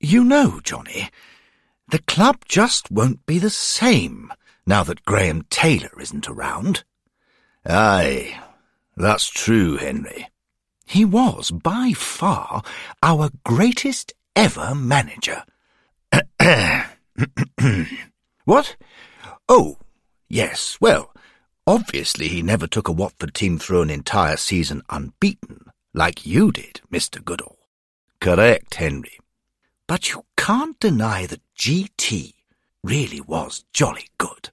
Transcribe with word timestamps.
You 0.00 0.24
know, 0.24 0.60
Johnny, 0.62 1.10
the 1.88 2.00
club 2.00 2.44
just 2.46 2.90
won't 2.90 3.24
be 3.26 3.38
the 3.38 3.50
same 3.50 4.32
now 4.66 4.82
that 4.84 5.04
Graham 5.04 5.42
Taylor 5.48 5.92
isn't 6.00 6.28
around. 6.28 6.84
Aye, 7.64 8.38
that's 8.96 9.28
true, 9.28 9.76
Henry. 9.76 10.28
He 10.86 11.04
was, 11.04 11.50
by 11.50 11.92
far, 11.92 12.62
our 13.02 13.30
greatest 13.44 14.12
ever 14.34 14.74
manager. 14.74 15.42
what? 18.44 18.76
Oh, 19.48 19.78
yes, 20.28 20.76
well, 20.80 21.12
obviously 21.66 22.28
he 22.28 22.42
never 22.42 22.66
took 22.66 22.86
a 22.88 22.92
Watford 22.92 23.34
team 23.34 23.58
through 23.58 23.82
an 23.82 23.90
entire 23.90 24.36
season 24.36 24.82
unbeaten, 24.90 25.66
like 25.94 26.26
you 26.26 26.52
did, 26.52 26.80
Mr. 26.92 27.24
Goodall. 27.24 27.56
Correct, 28.20 28.74
Henry. 28.74 29.18
But 29.86 30.10
you 30.10 30.24
can't 30.36 30.78
deny 30.80 31.26
that 31.26 31.42
GT 31.56 32.34
really 32.82 33.20
was 33.20 33.64
jolly 33.72 34.08
good. 34.18 34.50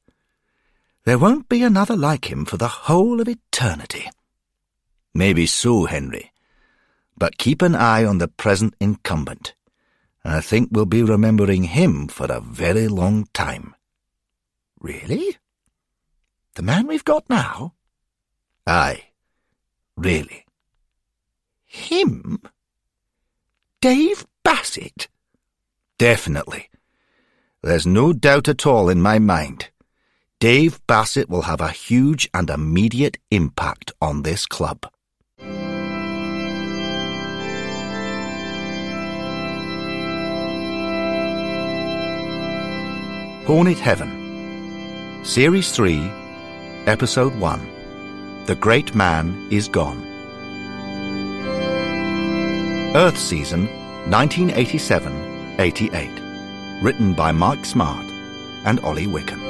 There 1.05 1.17
won't 1.17 1.49
be 1.49 1.63
another 1.63 1.95
like 1.95 2.31
him 2.31 2.45
for 2.45 2.57
the 2.57 2.67
whole 2.67 3.19
of 3.19 3.27
eternity. 3.27 4.09
Maybe 5.13 5.45
so, 5.45 5.85
Henry. 5.85 6.31
But 7.17 7.37
keep 7.37 7.61
an 7.61 7.75
eye 7.75 8.05
on 8.05 8.17
the 8.17 8.27
present 8.27 8.75
incumbent. 8.79 9.53
I 10.23 10.39
think 10.39 10.69
we'll 10.71 10.85
be 10.85 11.03
remembering 11.03 11.63
him 11.63 12.07
for 12.07 12.31
a 12.31 12.39
very 12.39 12.87
long 12.87 13.27
time. 13.33 13.75
Really? 14.79 15.37
The 16.55 16.63
man 16.63 16.87
we've 16.87 17.03
got 17.03 17.29
now? 17.29 17.73
Aye, 18.65 19.03
really. 19.97 20.45
Him? 21.65 22.41
Dave 23.81 24.25
Bassett? 24.43 25.09
Definitely. 25.97 26.69
There's 27.61 27.85
no 27.85 28.13
doubt 28.13 28.47
at 28.47 28.65
all 28.65 28.89
in 28.89 29.01
my 29.01 29.19
mind. 29.19 29.69
Dave 30.39 30.85
Bassett 30.87 31.29
will 31.29 31.43
have 31.43 31.61
a 31.61 31.69
huge 31.69 32.29
and 32.33 32.49
immediate 32.49 33.17
impact 33.31 33.93
on 34.01 34.23
this 34.23 34.45
club. 34.45 34.85
Hornet 43.45 43.77
Heaven 43.77 45.21
Series 45.23 45.71
3 45.71 46.09
Episode 46.85 47.35
1 47.35 48.45
The 48.45 48.55
Great 48.55 48.95
Man 48.95 49.47
is 49.51 49.67
Gone 49.67 50.01
Earth 52.95 53.17
Season 53.17 53.67
1987-88 55.57 56.83
Written 56.83 57.13
by 57.13 57.31
Mike 57.31 57.65
Smart 57.65 58.05
and 58.65 58.79
Ollie 58.81 59.07
Wickham 59.07 59.41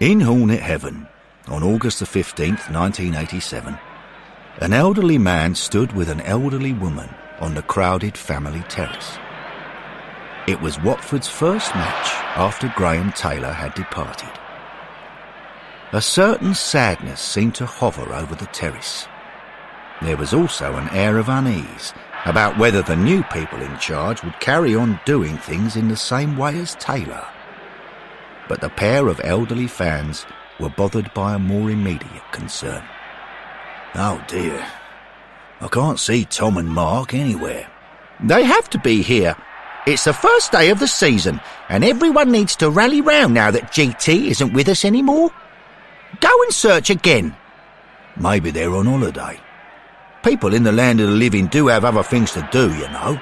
In 0.00 0.20
Hornet 0.20 0.60
Heaven, 0.60 1.06
on 1.48 1.62
August 1.62 1.98
the 1.98 2.06
15th, 2.06 2.72
1987, 2.72 3.78
an 4.60 4.72
elderly 4.72 5.18
man 5.18 5.54
stood 5.54 5.92
with 5.92 6.08
an 6.08 6.22
elderly 6.22 6.72
woman 6.72 7.10
on 7.38 7.54
the 7.54 7.60
crowded 7.62 8.16
family 8.16 8.62
terrace. 8.70 9.18
It 10.46 10.58
was 10.62 10.80
Watford's 10.80 11.28
first 11.28 11.74
match 11.74 12.08
after 12.36 12.72
Graham 12.76 13.12
Taylor 13.12 13.52
had 13.52 13.74
departed. 13.74 14.39
A 15.92 16.00
certain 16.00 16.54
sadness 16.54 17.20
seemed 17.20 17.56
to 17.56 17.66
hover 17.66 18.14
over 18.14 18.36
the 18.36 18.46
terrace. 18.46 19.08
There 20.00 20.16
was 20.16 20.32
also 20.32 20.76
an 20.76 20.88
air 20.90 21.18
of 21.18 21.28
unease 21.28 21.92
about 22.26 22.56
whether 22.58 22.80
the 22.80 22.94
new 22.94 23.24
people 23.24 23.60
in 23.60 23.76
charge 23.78 24.22
would 24.22 24.38
carry 24.38 24.76
on 24.76 25.00
doing 25.04 25.36
things 25.38 25.74
in 25.74 25.88
the 25.88 25.96
same 25.96 26.36
way 26.36 26.56
as 26.60 26.76
Taylor. 26.76 27.26
But 28.48 28.60
the 28.60 28.68
pair 28.68 29.08
of 29.08 29.20
elderly 29.24 29.66
fans 29.66 30.26
were 30.60 30.68
bothered 30.68 31.12
by 31.12 31.34
a 31.34 31.40
more 31.40 31.72
immediate 31.72 32.30
concern. 32.30 32.84
Oh 33.96 34.22
dear. 34.28 34.64
I 35.60 35.66
can't 35.66 35.98
see 35.98 36.24
Tom 36.24 36.56
and 36.56 36.68
Mark 36.68 37.14
anywhere. 37.14 37.68
They 38.22 38.44
have 38.44 38.70
to 38.70 38.78
be 38.78 39.02
here. 39.02 39.34
It's 39.88 40.04
the 40.04 40.12
first 40.12 40.52
day 40.52 40.70
of 40.70 40.78
the 40.78 40.86
season, 40.86 41.40
and 41.68 41.82
everyone 41.82 42.30
needs 42.30 42.54
to 42.56 42.70
rally 42.70 43.00
round 43.00 43.34
now 43.34 43.50
that 43.50 43.72
GT 43.72 44.26
isn't 44.26 44.52
with 44.52 44.68
us 44.68 44.84
anymore. 44.84 45.32
Go 46.18 46.42
and 46.42 46.52
search 46.52 46.90
again. 46.90 47.36
Maybe 48.16 48.50
they're 48.50 48.74
on 48.74 48.86
holiday. 48.86 49.40
People 50.22 50.52
in 50.52 50.64
the 50.64 50.72
land 50.72 51.00
of 51.00 51.08
the 51.08 51.14
living 51.14 51.46
do 51.46 51.68
have 51.68 51.84
other 51.84 52.02
things 52.02 52.32
to 52.32 52.46
do, 52.50 52.74
you 52.74 52.88
know. 52.88 53.20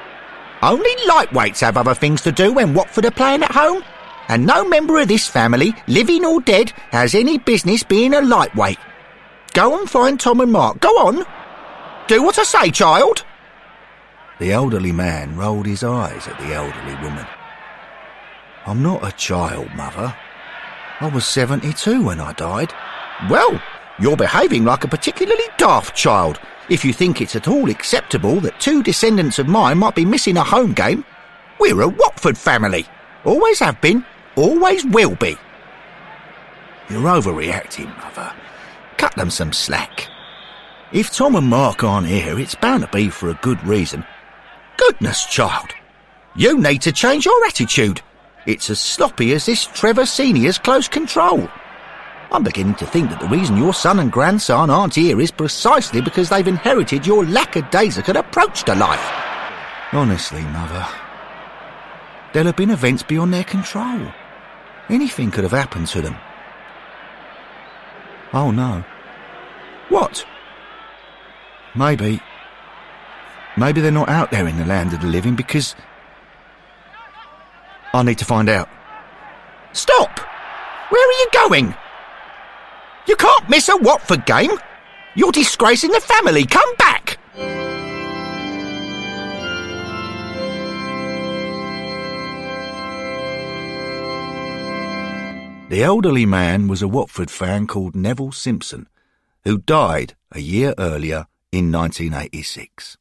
Only 0.62 0.94
lightweights 1.06 1.60
have 1.60 1.76
other 1.76 1.94
things 1.94 2.22
to 2.22 2.32
do 2.32 2.52
when 2.52 2.74
Watford 2.74 3.04
are 3.04 3.12
playing 3.12 3.44
at 3.44 3.52
home, 3.52 3.84
and 4.28 4.44
no 4.44 4.64
member 4.64 4.98
of 4.98 5.08
this 5.08 5.28
family, 5.28 5.74
living 5.86 6.24
or 6.24 6.40
dead, 6.40 6.70
has 6.90 7.14
any 7.14 7.38
business 7.38 7.82
being 7.84 8.14
a 8.14 8.20
lightweight. 8.20 8.78
Go 9.52 9.78
and 9.78 9.88
find 9.88 10.18
Tom 10.18 10.40
and 10.40 10.50
Mark. 10.50 10.80
Go 10.80 10.88
on. 10.88 11.24
Do 12.08 12.22
what 12.22 12.38
I 12.38 12.42
say, 12.42 12.70
child. 12.70 13.24
The 14.40 14.52
elderly 14.52 14.92
man 14.92 15.36
rolled 15.36 15.66
his 15.66 15.84
eyes 15.84 16.26
at 16.26 16.38
the 16.38 16.52
elderly 16.54 16.94
woman. 17.02 17.26
I'm 18.66 18.82
not 18.82 19.06
a 19.06 19.12
child, 19.12 19.72
mother. 19.74 20.14
I 21.00 21.08
was 21.08 21.26
72 21.26 22.02
when 22.02 22.20
I 22.20 22.32
died. 22.32 22.72
Well, 23.30 23.60
you're 24.00 24.16
behaving 24.16 24.64
like 24.64 24.84
a 24.84 24.88
particularly 24.88 25.44
daft 25.56 25.94
child 25.94 26.40
if 26.68 26.84
you 26.84 26.92
think 26.92 27.20
it's 27.20 27.36
at 27.36 27.48
all 27.48 27.70
acceptable 27.70 28.40
that 28.40 28.60
two 28.60 28.82
descendants 28.82 29.38
of 29.38 29.48
mine 29.48 29.78
might 29.78 29.94
be 29.94 30.04
missing 30.04 30.36
a 30.36 30.44
home 30.44 30.72
game. 30.72 31.04
We're 31.58 31.82
a 31.82 31.88
Watford 31.88 32.36
family. 32.36 32.86
Always 33.24 33.58
have 33.60 33.80
been, 33.80 34.04
always 34.36 34.84
will 34.84 35.14
be. 35.14 35.36
You're 36.90 37.02
overreacting, 37.02 37.96
mother. 37.98 38.32
Cut 38.96 39.14
them 39.14 39.30
some 39.30 39.52
slack. 39.52 40.08
If 40.92 41.10
Tom 41.10 41.36
and 41.36 41.46
Mark 41.46 41.84
aren't 41.84 42.06
here, 42.06 42.38
it's 42.38 42.54
bound 42.54 42.82
to 42.82 42.88
be 42.88 43.08
for 43.08 43.28
a 43.28 43.38
good 43.42 43.62
reason. 43.66 44.04
Goodness, 44.76 45.26
child. 45.26 45.70
You 46.34 46.58
need 46.58 46.82
to 46.82 46.92
change 46.92 47.24
your 47.24 47.44
attitude. 47.46 48.00
It's 48.48 48.70
as 48.70 48.80
sloppy 48.80 49.34
as 49.34 49.44
this 49.44 49.66
Trevor 49.66 50.06
Senior's 50.06 50.56
close 50.56 50.88
control. 50.88 51.46
I'm 52.32 52.42
beginning 52.42 52.76
to 52.76 52.86
think 52.86 53.10
that 53.10 53.20
the 53.20 53.28
reason 53.28 53.58
your 53.58 53.74
son 53.74 53.98
and 53.98 54.10
grandson 54.10 54.70
aren't 54.70 54.94
here 54.94 55.20
is 55.20 55.30
precisely 55.30 56.00
because 56.00 56.30
they've 56.30 56.48
inherited 56.48 57.06
your 57.06 57.26
lackadaisical 57.26 58.16
approach 58.16 58.64
to 58.64 58.74
life. 58.74 59.06
Honestly, 59.92 60.40
Mother, 60.44 60.86
there'll 62.32 62.46
have 62.46 62.56
been 62.56 62.70
events 62.70 63.02
beyond 63.02 63.34
their 63.34 63.44
control. 63.44 64.00
Anything 64.88 65.30
could 65.30 65.44
have 65.44 65.52
happened 65.52 65.88
to 65.88 66.00
them. 66.00 66.16
Oh 68.32 68.50
no. 68.50 68.82
What? 69.90 70.24
Maybe. 71.74 72.18
Maybe 73.58 73.82
they're 73.82 73.90
not 73.90 74.08
out 74.08 74.30
there 74.30 74.48
in 74.48 74.56
the 74.56 74.64
land 74.64 74.94
of 74.94 75.02
the 75.02 75.06
living 75.06 75.36
because. 75.36 75.74
I 77.94 78.02
need 78.02 78.18
to 78.18 78.24
find 78.24 78.48
out. 78.48 78.68
Stop! 79.72 80.18
Where 80.90 81.08
are 81.08 81.12
you 81.12 81.28
going? 81.32 81.74
You 83.06 83.16
can't 83.16 83.48
miss 83.48 83.68
a 83.68 83.76
Watford 83.76 84.26
game. 84.26 84.52
You're 85.14 85.32
disgracing 85.32 85.90
the 85.90 86.00
family. 86.00 86.44
Come 86.44 86.74
back! 86.76 87.18
The 95.70 95.82
elderly 95.82 96.24
man 96.24 96.66
was 96.66 96.80
a 96.80 96.88
Watford 96.88 97.30
fan 97.30 97.66
called 97.66 97.94
Neville 97.94 98.32
Simpson, 98.32 98.88
who 99.44 99.58
died 99.58 100.14
a 100.32 100.40
year 100.40 100.72
earlier 100.78 101.26
in 101.52 101.70
1986. 101.70 102.96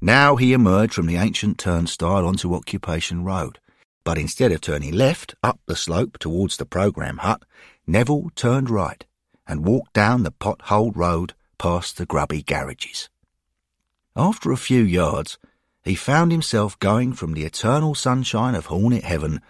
Now 0.00 0.34
he 0.34 0.52
emerged 0.52 0.94
from 0.94 1.06
the 1.06 1.16
ancient 1.16 1.58
turnstile 1.58 2.26
onto 2.26 2.54
Occupation 2.54 3.22
Road, 3.22 3.60
but 4.06 4.18
instead 4.18 4.52
of 4.52 4.60
turning 4.60 4.94
left 4.94 5.34
up 5.42 5.58
the 5.66 5.74
slope 5.74 6.16
towards 6.18 6.56
the 6.56 6.64
programme 6.64 7.16
hut, 7.16 7.42
Neville 7.88 8.30
turned 8.36 8.70
right 8.70 9.04
and 9.48 9.66
walked 9.66 9.94
down 9.94 10.22
the 10.22 10.30
potholed 10.30 10.94
road 10.94 11.34
past 11.58 11.96
the 11.96 12.06
grubby 12.06 12.40
garages. 12.40 13.08
After 14.14 14.52
a 14.52 14.56
few 14.56 14.80
yards, 14.80 15.38
he 15.82 15.96
found 15.96 16.30
himself 16.30 16.78
going 16.78 17.14
from 17.14 17.34
the 17.34 17.42
eternal 17.42 17.96
sunshine 17.96 18.54
of 18.54 18.66
Hornet 18.66 19.02
Heaven 19.02 19.40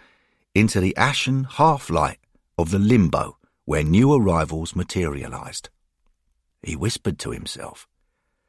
into 0.55 0.79
the 0.79 0.97
ashen 0.97 1.43
half-light 1.43 2.17
of 2.57 2.71
the 2.71 2.79
limbo 2.79 3.37
where 3.65 3.83
new 3.83 4.11
arrivals 4.11 4.75
materialized. 4.75 5.69
He 6.63 6.75
whispered 6.75 7.19
to 7.19 7.29
himself, 7.29 7.87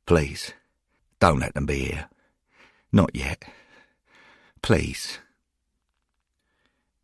Please, 0.07 0.55
don't 1.21 1.41
let 1.41 1.53
them 1.53 1.67
be 1.67 1.81
here. 1.81 2.09
Not 2.93 3.15
yet. 3.15 3.45
Please. 4.63 5.19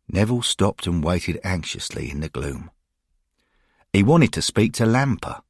Neville 0.07 0.41
stopped 0.41 0.87
and 0.87 1.03
waited 1.03 1.39
anxiously 1.43 2.09
in 2.09 2.19
the 2.19 2.29
gloom. 2.29 2.71
He 3.91 4.03
wanted 4.03 4.33
to 4.33 4.41
speak 4.41 4.73
to 4.73 4.85
Lamper, 4.85 5.41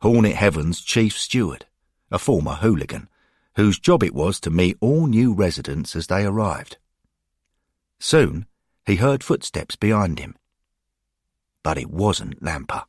Hornet 0.00 0.34
Heaven's 0.34 0.80
chief 0.80 1.16
steward, 1.18 1.66
a 2.10 2.18
former 2.18 2.54
hooligan, 2.54 3.08
whose 3.56 3.78
job 3.78 4.02
it 4.02 4.14
was 4.14 4.40
to 4.40 4.50
meet 4.50 4.76
all 4.80 5.06
new 5.06 5.32
residents 5.32 5.94
as 5.94 6.06
they 6.06 6.24
arrived. 6.24 6.78
Soon, 7.98 8.46
he 8.86 8.96
heard 8.96 9.22
footsteps 9.22 9.76
behind 9.76 10.18
him. 10.18 10.34
But 11.62 11.78
it 11.78 11.90
wasn't 11.90 12.42
Lamper. 12.42 12.84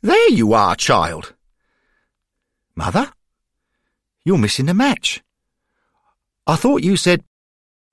There 0.00 0.30
you 0.30 0.52
are, 0.52 0.76
child. 0.76 1.34
Mother? 2.76 3.12
You're 4.24 4.38
missing 4.38 4.66
the 4.66 4.74
match. 4.74 5.22
I 6.46 6.54
thought 6.54 6.84
you 6.84 6.96
said, 6.96 7.24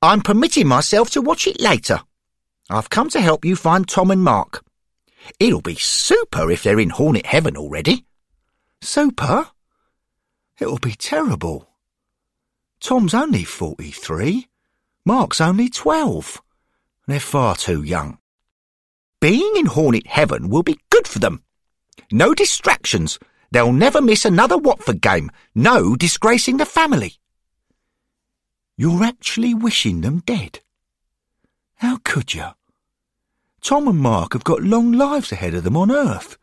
I'm 0.05 0.21
permitting 0.21 0.67
myself 0.67 1.09
to 1.11 1.21
watch 1.21 1.47
it 1.47 1.59
later. 1.59 1.99
I've 2.69 2.91
come 2.91 3.09
to 3.09 3.19
help 3.19 3.43
you 3.43 3.55
find 3.55 3.87
Tom 3.87 4.11
and 4.11 4.23
Mark. 4.23 4.63
It'll 5.39 5.61
be 5.61 5.77
super 5.77 6.51
if 6.51 6.61
they're 6.61 6.79
in 6.79 6.91
Hornet 6.91 7.25
Heaven 7.25 7.57
already. 7.57 8.05
Super? 8.81 9.47
It'll 10.59 10.77
be 10.77 10.91
terrible. 10.91 11.67
Tom's 12.79 13.15
only 13.15 13.43
43. 13.43 14.47
Mark's 15.07 15.41
only 15.41 15.69
12. 15.69 16.39
They're 17.07 17.19
far 17.19 17.55
too 17.55 17.81
young. 17.81 18.19
Being 19.19 19.53
in 19.55 19.65
Hornet 19.65 20.05
Heaven 20.05 20.49
will 20.49 20.61
be 20.61 20.77
good 20.91 21.07
for 21.07 21.17
them. 21.17 21.41
No 22.11 22.35
distractions. 22.35 23.17
They'll 23.49 23.73
never 23.73 24.01
miss 24.01 24.23
another 24.23 24.57
Watford 24.57 25.01
game. 25.01 25.31
No 25.55 25.95
disgracing 25.95 26.57
the 26.57 26.65
family. 26.67 27.17
You're 28.77 29.03
actually 29.03 29.53
wishing 29.53 30.01
them 30.01 30.19
dead? 30.19 30.59
How 31.75 31.97
could 32.03 32.33
you? 32.33 32.47
Tom 33.61 33.87
and 33.87 33.99
Mark 33.99 34.33
have 34.33 34.43
got 34.43 34.61
long 34.61 34.91
lives 34.91 35.31
ahead 35.31 35.53
of 35.53 35.63
them 35.63 35.77
on 35.77 35.91
Earth. 35.91 36.37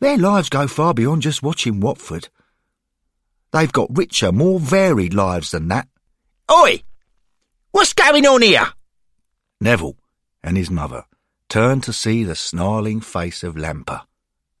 Their 0.00 0.16
lives 0.16 0.48
go 0.48 0.66
far 0.66 0.94
beyond 0.94 1.22
just 1.22 1.42
watching 1.42 1.80
Watford. 1.80 2.28
They've 3.52 3.72
got 3.72 3.96
richer, 3.96 4.32
more 4.32 4.58
varied 4.58 5.12
lives 5.12 5.50
than 5.50 5.68
that. 5.68 5.88
Oi! 6.50 6.82
What's 7.72 7.92
going 7.92 8.26
on 8.26 8.42
here? 8.42 8.72
Neville 9.60 9.96
and 10.42 10.56
his 10.56 10.70
mother 10.70 11.04
turned 11.48 11.82
to 11.82 11.92
see 11.92 12.24
the 12.24 12.34
snarling 12.34 13.00
face 13.00 13.42
of 13.42 13.56
Lamper, 13.56 14.02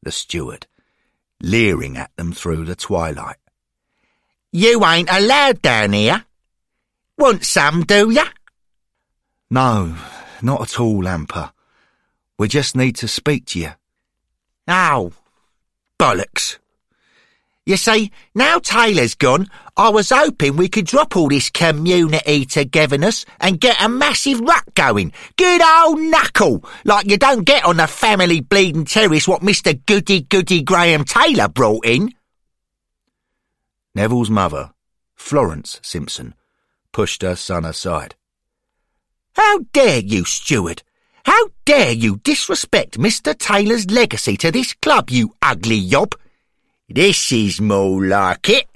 the 0.02 0.12
steward, 0.12 0.66
leering 1.40 1.96
at 1.96 2.14
them 2.16 2.32
through 2.32 2.66
the 2.66 2.76
twilight. 2.76 3.36
You 4.52 4.84
ain't 4.84 5.08
allowed 5.10 5.62
down 5.62 5.92
here. 5.92 6.24
Want 7.20 7.44
some, 7.44 7.84
do 7.84 8.10
ya? 8.10 8.24
No, 9.50 9.94
not 10.40 10.62
at 10.62 10.80
all, 10.80 11.02
Lamper. 11.02 11.52
We 12.38 12.48
just 12.48 12.74
need 12.74 12.96
to 12.96 13.06
speak 13.06 13.44
to 13.48 13.58
you. 13.58 13.70
Oh, 14.66 15.12
bollocks. 15.98 16.56
You 17.66 17.76
see, 17.76 18.10
now 18.34 18.58
Taylor's 18.58 19.14
gone, 19.14 19.48
I 19.76 19.90
was 19.90 20.08
hoping 20.08 20.56
we 20.56 20.70
could 20.70 20.86
drop 20.86 21.14
all 21.14 21.28
this 21.28 21.50
community 21.50 22.46
togetherness 22.46 23.26
and 23.38 23.60
get 23.60 23.82
a 23.82 23.88
massive 23.90 24.40
ruck 24.40 24.72
going. 24.74 25.12
Good 25.36 25.60
old 25.60 26.00
knuckle, 26.00 26.64
like 26.86 27.06
you 27.06 27.18
don't 27.18 27.44
get 27.44 27.66
on 27.66 27.76
the 27.76 27.86
family 27.86 28.40
bleeding 28.40 28.86
terrace 28.86 29.28
what 29.28 29.42
Mr. 29.42 29.78
Goody 29.84 30.22
Goody 30.22 30.62
Graham 30.62 31.04
Taylor 31.04 31.48
brought 31.48 31.84
in. 31.84 32.14
Neville's 33.94 34.30
mother, 34.30 34.70
Florence 35.14 35.80
Simpson, 35.82 36.32
pushed 36.92 37.22
her 37.22 37.36
son 37.36 37.64
aside. 37.64 38.14
How 39.34 39.60
dare 39.72 40.00
you, 40.00 40.24
steward? 40.24 40.82
How 41.24 41.48
dare 41.64 41.92
you 41.92 42.16
disrespect 42.18 42.98
Mr. 42.98 43.36
Taylor's 43.36 43.90
legacy 43.90 44.36
to 44.38 44.50
this 44.50 44.74
club, 44.74 45.10
you 45.10 45.34
ugly 45.42 45.76
yob? 45.76 46.14
This 46.88 47.30
is 47.30 47.60
more 47.60 48.04
like 48.04 48.48
it. 48.48 48.66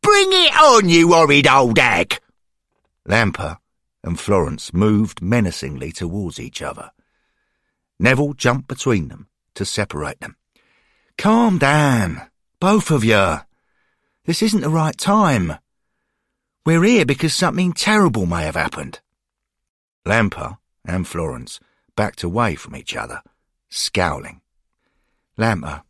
Bring 0.00 0.28
it 0.32 0.56
on, 0.56 0.88
you 0.88 1.12
horrid 1.12 1.46
old 1.46 1.78
hag! 1.78 2.18
Lamper 3.06 3.58
and 4.02 4.18
Florence 4.18 4.72
moved 4.72 5.20
menacingly 5.20 5.92
towards 5.92 6.40
each 6.40 6.62
other. 6.62 6.90
Neville 7.98 8.32
jumped 8.32 8.68
between 8.68 9.08
them 9.08 9.28
to 9.54 9.64
separate 9.64 10.20
them. 10.20 10.36
Calm 11.18 11.58
down, 11.58 12.22
both 12.60 12.90
of 12.90 13.04
you. 13.04 13.40
This 14.24 14.42
isn't 14.42 14.62
the 14.62 14.70
right 14.70 14.96
time. 14.96 15.58
We're 16.70 16.84
here 16.84 17.04
because 17.04 17.34
something 17.34 17.72
terrible 17.72 18.26
may 18.26 18.44
have 18.44 18.54
happened. 18.54 19.00
Lamper 20.06 20.58
and 20.84 21.04
Florence 21.04 21.58
backed 21.96 22.22
away 22.22 22.54
from 22.54 22.76
each 22.76 22.94
other, 22.94 23.22
scowling. 23.70 24.40
Lamper 25.36 25.82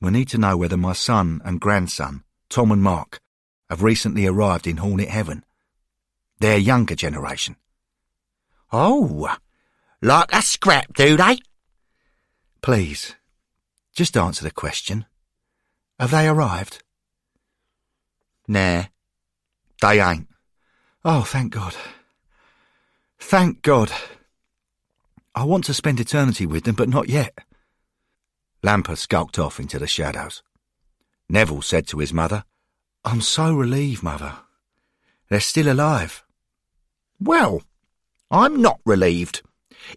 we 0.00 0.12
need 0.12 0.28
to 0.28 0.38
know 0.38 0.56
whether 0.56 0.76
my 0.76 0.92
son 0.92 1.40
and 1.44 1.60
grandson, 1.60 2.22
Tom 2.48 2.70
and 2.70 2.80
Mark, 2.80 3.20
have 3.68 3.82
recently 3.82 4.24
arrived 4.24 4.68
in 4.68 4.76
Hornet 4.76 5.08
Heaven. 5.08 5.44
Their 6.38 6.58
younger 6.58 6.94
generation. 6.94 7.56
Oh, 8.72 9.36
like 10.00 10.32
a 10.32 10.42
scrap, 10.42 10.94
do 10.94 11.16
they? 11.16 11.38
Please, 12.62 13.16
just 13.96 14.16
answer 14.16 14.44
the 14.44 14.52
question. 14.52 15.06
Have 15.98 16.12
they 16.12 16.28
arrived? 16.28 16.84
Nah, 18.46 18.84
they 19.84 20.00
ain't. 20.00 20.26
Oh, 21.04 21.22
thank 21.22 21.52
God. 21.52 21.74
Thank 23.18 23.60
God. 23.60 23.92
I 25.34 25.44
want 25.44 25.64
to 25.64 25.74
spend 25.74 26.00
eternity 26.00 26.46
with 26.46 26.64
them, 26.64 26.74
but 26.74 26.88
not 26.88 27.10
yet. 27.10 27.36
Lamper 28.62 28.96
skulked 28.96 29.38
off 29.38 29.60
into 29.60 29.78
the 29.78 29.86
shadows. 29.86 30.42
Neville 31.28 31.60
said 31.60 31.86
to 31.88 31.98
his 31.98 32.14
mother, 32.14 32.44
I'm 33.04 33.20
so 33.20 33.54
relieved, 33.54 34.02
Mother. 34.02 34.32
They're 35.28 35.40
still 35.40 35.70
alive. 35.70 36.24
Well, 37.20 37.62
I'm 38.30 38.62
not 38.62 38.80
relieved. 38.86 39.42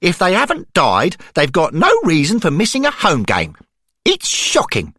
If 0.01 0.19
they 0.19 0.33
haven't 0.33 0.73
died, 0.73 1.15
they've 1.33 1.51
got 1.51 1.73
no 1.73 1.91
reason 2.03 2.41
for 2.41 2.51
missing 2.51 2.85
a 2.85 2.91
home 2.91 3.23
game. 3.23 3.55
It's 4.03 4.27
shocking. 4.27 4.95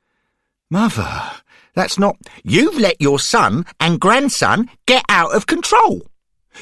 Mother, 0.70 1.32
that's 1.78 1.98
not... 1.98 2.16
You've 2.42 2.76
let 2.78 3.00
your 3.00 3.18
son 3.18 3.64
and 3.78 4.00
grandson 4.00 4.68
get 4.86 5.04
out 5.08 5.34
of 5.34 5.46
control. 5.46 6.08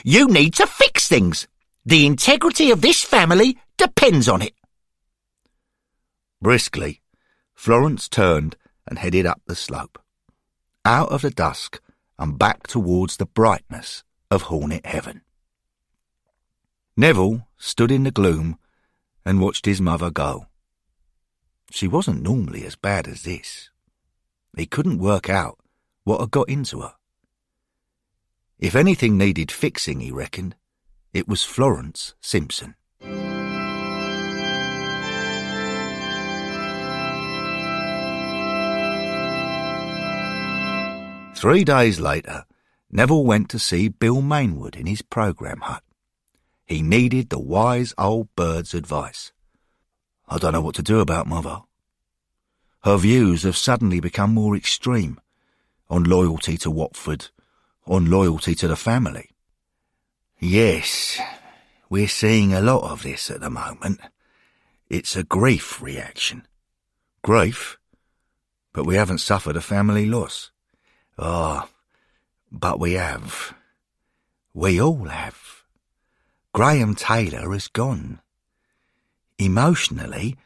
You 0.05 0.29
need 0.29 0.55
to 0.55 0.67
fix 0.67 1.09
things. 1.09 1.49
The 1.85 2.05
integrity 2.05 2.71
of 2.71 2.83
this 2.83 3.03
family 3.03 3.59
depends 3.79 4.29
on 4.29 4.43
it. 4.43 4.53
Briskly, 6.43 7.01
Florence 7.55 8.09
turned 8.09 8.57
and 8.87 8.99
headed 8.99 9.25
up 9.25 9.41
the 9.47 9.55
slope, 9.55 9.99
out 10.85 11.11
of 11.11 11.23
the 11.23 11.31
dusk 11.31 11.81
and 12.19 12.39
back 12.39 12.67
towards 12.67 13.17
the 13.17 13.27
brightness 13.27 14.05
of 14.31 14.43
Hornet 14.43 14.85
Heaven. 14.85 15.23
Neville 16.97 17.47
stood 17.57 17.91
in 17.91 18.05
the 18.05 18.11
gloom 18.11 18.59
and 19.25 19.41
watched 19.41 19.67
his 19.67 19.81
mother 19.81 20.11
go. 20.11 20.47
She 21.71 21.89
wasn't 21.89 22.23
normally 22.23 22.65
as 22.65 22.77
bad 22.77 23.09
as 23.09 23.23
this. 23.23 23.71
He 24.57 24.65
couldn't 24.67 24.99
work 24.99 25.29
out 25.29 25.59
what 26.05 26.21
had 26.21 26.31
got 26.31 26.49
into 26.49 26.81
her. 26.81 26.95
If 28.59 28.75
anything 28.75 29.19
needed 29.19 29.53
fixing, 29.53 30.01
he 30.01 30.11
reckoned, 30.11 30.57
it 31.13 31.29
was 31.29 31.45
Florence 31.45 32.15
Simpson. 32.23 32.75
Three 41.37 41.65
days 41.65 42.01
later, 42.01 42.47
Neville 42.91 43.25
went 43.25 43.51
to 43.51 43.59
see 43.59 43.89
Bill 43.89 44.23
Mainwood 44.23 44.75
in 44.75 44.87
his 44.87 45.03
program 45.03 45.61
hut. 45.61 45.83
He 46.65 46.81
needed 46.81 47.29
the 47.29 47.39
wise 47.39 47.93
old 47.99 48.35
bird's 48.37 48.73
advice. 48.73 49.33
I 50.27 50.39
don't 50.39 50.53
know 50.53 50.63
what 50.63 50.75
to 50.77 50.83
do 50.83 51.01
about 51.01 51.27
Mother. 51.27 51.61
Her 52.87 52.99
views 52.99 53.43
have 53.43 53.57
suddenly 53.57 53.99
become 53.99 54.33
more 54.33 54.55
extreme 54.55 55.19
on 55.91 56.05
loyalty 56.05 56.57
to 56.59 56.71
Watford, 56.71 57.31
on 57.85 58.09
loyalty 58.09 58.55
to 58.55 58.69
the 58.69 58.77
family. 58.77 59.31
Yes, 60.39 61.19
we're 61.91 62.07
seeing 62.07 62.55
a 62.55 62.61
lot 62.61 62.89
of 62.89 63.03
this 63.03 63.29
at 63.29 63.41
the 63.41 63.51
moment. 63.51 63.99
It's 64.89 65.17
a 65.17 65.25
grief 65.25 65.83
reaction. 65.83 66.47
Grief? 67.23 67.77
But 68.73 68.87
we 68.87 68.95
haven't 68.95 69.19
suffered 69.19 69.57
a 69.57 69.61
family 69.61 70.07
loss. 70.07 70.53
Ah, 71.19 71.67
oh, 71.67 71.69
but 72.53 72.79
we 72.79 72.93
have. 72.93 73.53
We 74.55 74.81
all 74.81 75.07
have. 75.07 75.65
Graham 76.53 76.95
Taylor 76.95 77.53
has 77.53 77.67
gone. 77.67 78.21
Emotionally, 79.41 80.37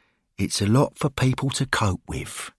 it's 0.41 0.63
a 0.63 0.67
lot 0.67 0.99
for 0.99 1.11
people 1.11 1.51
to 1.51 1.67
cope 1.67 2.03
with. 2.09 2.51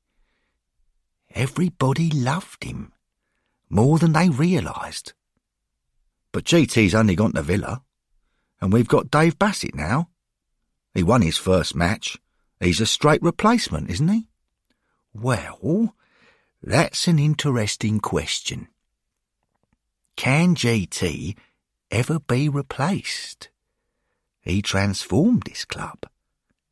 Everybody 1.33 2.09
loved 2.11 2.63
him, 2.63 2.91
more 3.69 3.97
than 3.97 4.13
they 4.13 4.29
realised. 4.29 5.13
But 6.31 6.45
GT's 6.45 6.95
only 6.95 7.15
gone 7.15 7.33
to 7.33 7.41
Villa, 7.41 7.81
and 8.59 8.71
we've 8.71 8.87
got 8.87 9.11
Dave 9.11 9.39
Bassett 9.39 9.75
now. 9.75 10.09
He 10.93 11.03
won 11.03 11.21
his 11.21 11.37
first 11.37 11.75
match. 11.75 12.17
He's 12.59 12.81
a 12.81 12.85
straight 12.85 13.21
replacement, 13.21 13.89
isn't 13.89 14.07
he? 14.07 14.27
Well, 15.13 15.95
that's 16.61 17.07
an 17.07 17.17
interesting 17.17 17.99
question. 17.99 18.67
Can 20.15 20.55
GT 20.55 21.35
ever 21.89 22.19
be 22.19 22.47
replaced? 22.49 23.49
He 24.41 24.61
transformed 24.61 25.43
this 25.43 25.65
club. 25.65 26.10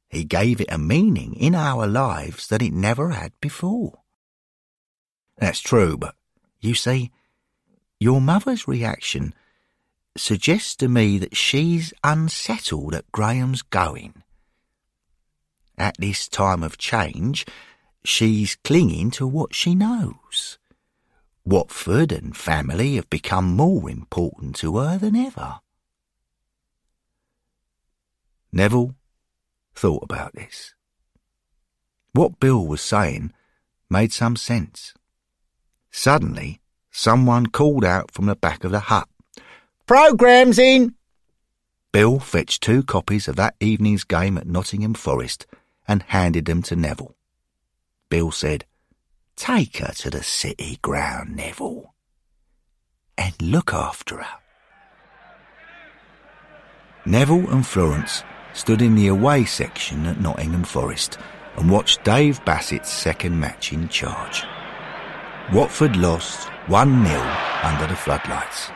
He 0.09 0.23
gave 0.23 0.59
it 0.59 0.71
a 0.71 0.77
meaning 0.77 1.35
in 1.35 1.53
our 1.53 1.85
lives 1.85 2.47
that 2.47 2.63
it 2.63 2.73
never 2.73 3.11
had 3.11 3.31
before. 3.39 3.99
That's 5.37 5.59
true, 5.59 5.97
but 5.97 6.15
you 6.59 6.73
see, 6.73 7.11
your 7.99 8.19
mother's 8.19 8.67
reaction 8.67 9.33
suggests 10.17 10.75
to 10.77 10.89
me 10.89 11.17
that 11.19 11.37
she's 11.37 11.93
unsettled 12.03 12.95
at 12.95 13.11
Graham's 13.11 13.61
going. 13.61 14.23
At 15.77 15.97
this 15.97 16.27
time 16.27 16.63
of 16.63 16.77
change, 16.77 17.45
she's 18.03 18.57
clinging 18.63 19.11
to 19.11 19.27
what 19.27 19.53
she 19.53 19.75
knows. 19.75 20.57
Watford 21.45 22.11
and 22.11 22.35
family 22.35 22.95
have 22.95 23.09
become 23.09 23.55
more 23.55 23.89
important 23.89 24.55
to 24.57 24.77
her 24.77 24.97
than 24.97 25.15
ever. 25.15 25.59
Neville 28.51 28.95
thought 29.79 30.03
about 30.03 30.35
this. 30.35 30.73
What 32.11 32.39
Bill 32.39 32.67
was 32.67 32.81
saying 32.81 33.31
made 33.89 34.11
some 34.11 34.35
sense. 34.35 34.93
Suddenly, 35.89 36.59
someone 36.91 37.47
called 37.47 37.85
out 37.85 38.11
from 38.11 38.25
the 38.25 38.35
back 38.35 38.65
of 38.65 38.71
the 38.71 38.81
hut. 38.91 39.07
Program's 39.87 40.59
in! 40.59 40.95
Bill 41.93 42.19
fetched 42.19 42.61
two 42.61 42.83
copies 42.83 43.27
of 43.29 43.37
that 43.37 43.55
evening's 43.61 44.03
game 44.03 44.37
at 44.37 44.45
Nottingham 44.45 44.93
Forest 44.93 45.47
and 45.87 46.03
handed 46.03 46.45
them 46.45 46.61
to 46.63 46.75
Neville. 46.75 47.15
Bill 48.09 48.31
said, 48.31 48.65
Take 49.37 49.77
her 49.77 49.93
to 49.99 50.09
the 50.09 50.21
city 50.21 50.77
ground, 50.81 51.37
Neville, 51.37 51.93
and 53.17 53.33
look 53.41 53.73
after 53.73 54.17
her. 54.17 54.37
Neville 57.05 57.49
and 57.49 57.65
Florence 57.65 58.23
stood 58.53 58.81
in 58.81 58.95
the 58.95 59.07
away 59.07 59.45
section 59.45 60.05
at 60.05 60.19
Nottingham 60.19 60.63
Forest 60.63 61.17
and 61.57 61.69
watched 61.69 62.03
Dave 62.03 62.43
Bassett's 62.45 62.91
second 62.91 63.39
match 63.39 63.73
in 63.73 63.89
charge. 63.89 64.43
Watford 65.53 65.95
lost 65.95 66.47
1 66.67 67.05
0 67.05 67.21
under 67.63 67.87
the 67.87 67.95
floodlights. 67.95 68.69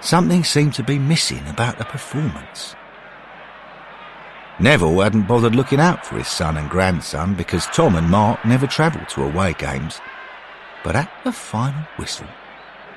Something 0.00 0.44
seemed 0.44 0.74
to 0.74 0.82
be 0.82 0.98
missing 0.98 1.46
about 1.48 1.78
the 1.78 1.84
performance. 1.84 2.74
Neville 4.58 5.00
hadn't 5.00 5.26
bothered 5.26 5.54
looking 5.54 5.80
out 5.80 6.04
for 6.04 6.16
his 6.16 6.28
son 6.28 6.58
and 6.58 6.68
grandson 6.68 7.34
because 7.34 7.64
Tom 7.66 7.96
and 7.96 8.10
Mark 8.10 8.44
never 8.44 8.66
travelled 8.66 9.08
to 9.10 9.24
away 9.24 9.54
games. 9.54 10.00
But 10.84 10.96
at 10.96 11.10
the 11.24 11.32
final 11.32 11.82
whistle, 11.96 12.26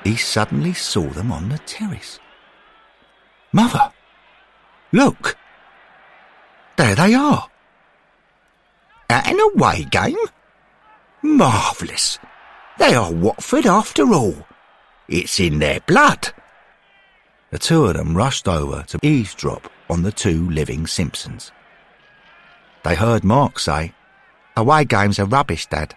he 0.04 0.16
suddenly 0.16 0.74
saw 0.74 1.06
them 1.08 1.32
on 1.32 1.48
the 1.48 1.58
terrace. 1.58 2.18
Mother! 3.52 3.90
Look! 4.94 5.36
There 6.76 6.94
they 6.94 7.14
are! 7.14 7.48
An 9.10 9.40
away 9.40 9.88
game? 9.90 10.16
Marvellous! 11.20 12.20
They 12.78 12.94
are 12.94 13.12
Watford 13.12 13.66
after 13.66 14.14
all. 14.14 14.46
It's 15.08 15.40
in 15.40 15.58
their 15.58 15.80
blood. 15.80 16.32
The 17.50 17.58
two 17.58 17.86
of 17.86 17.94
them 17.94 18.16
rushed 18.16 18.46
over 18.46 18.84
to 18.84 19.00
eavesdrop 19.02 19.68
on 19.90 20.04
the 20.04 20.12
two 20.12 20.48
living 20.48 20.86
Simpsons. 20.86 21.50
They 22.84 22.94
heard 22.94 23.24
Mark 23.24 23.58
say, 23.58 23.94
Away 24.56 24.84
games 24.84 25.18
are 25.18 25.26
rubbish, 25.26 25.66
Dad. 25.66 25.96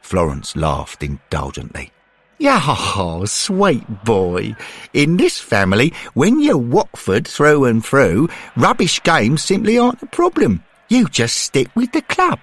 Florence 0.00 0.54
laughed 0.54 1.02
indulgently. 1.02 1.90
Yeah, 2.38 3.24
sweet 3.26 4.04
boy. 4.04 4.56
In 4.92 5.16
this 5.16 5.38
family, 5.38 5.92
when 6.14 6.40
you're 6.40 6.58
Watford 6.58 7.28
through 7.28 7.66
and 7.66 7.84
through, 7.84 8.28
rubbish 8.56 9.02
games 9.02 9.42
simply 9.42 9.78
aren't 9.78 10.02
a 10.02 10.06
problem. 10.06 10.64
You 10.88 11.08
just 11.08 11.36
stick 11.36 11.68
with 11.74 11.92
the 11.92 12.02
club. 12.02 12.40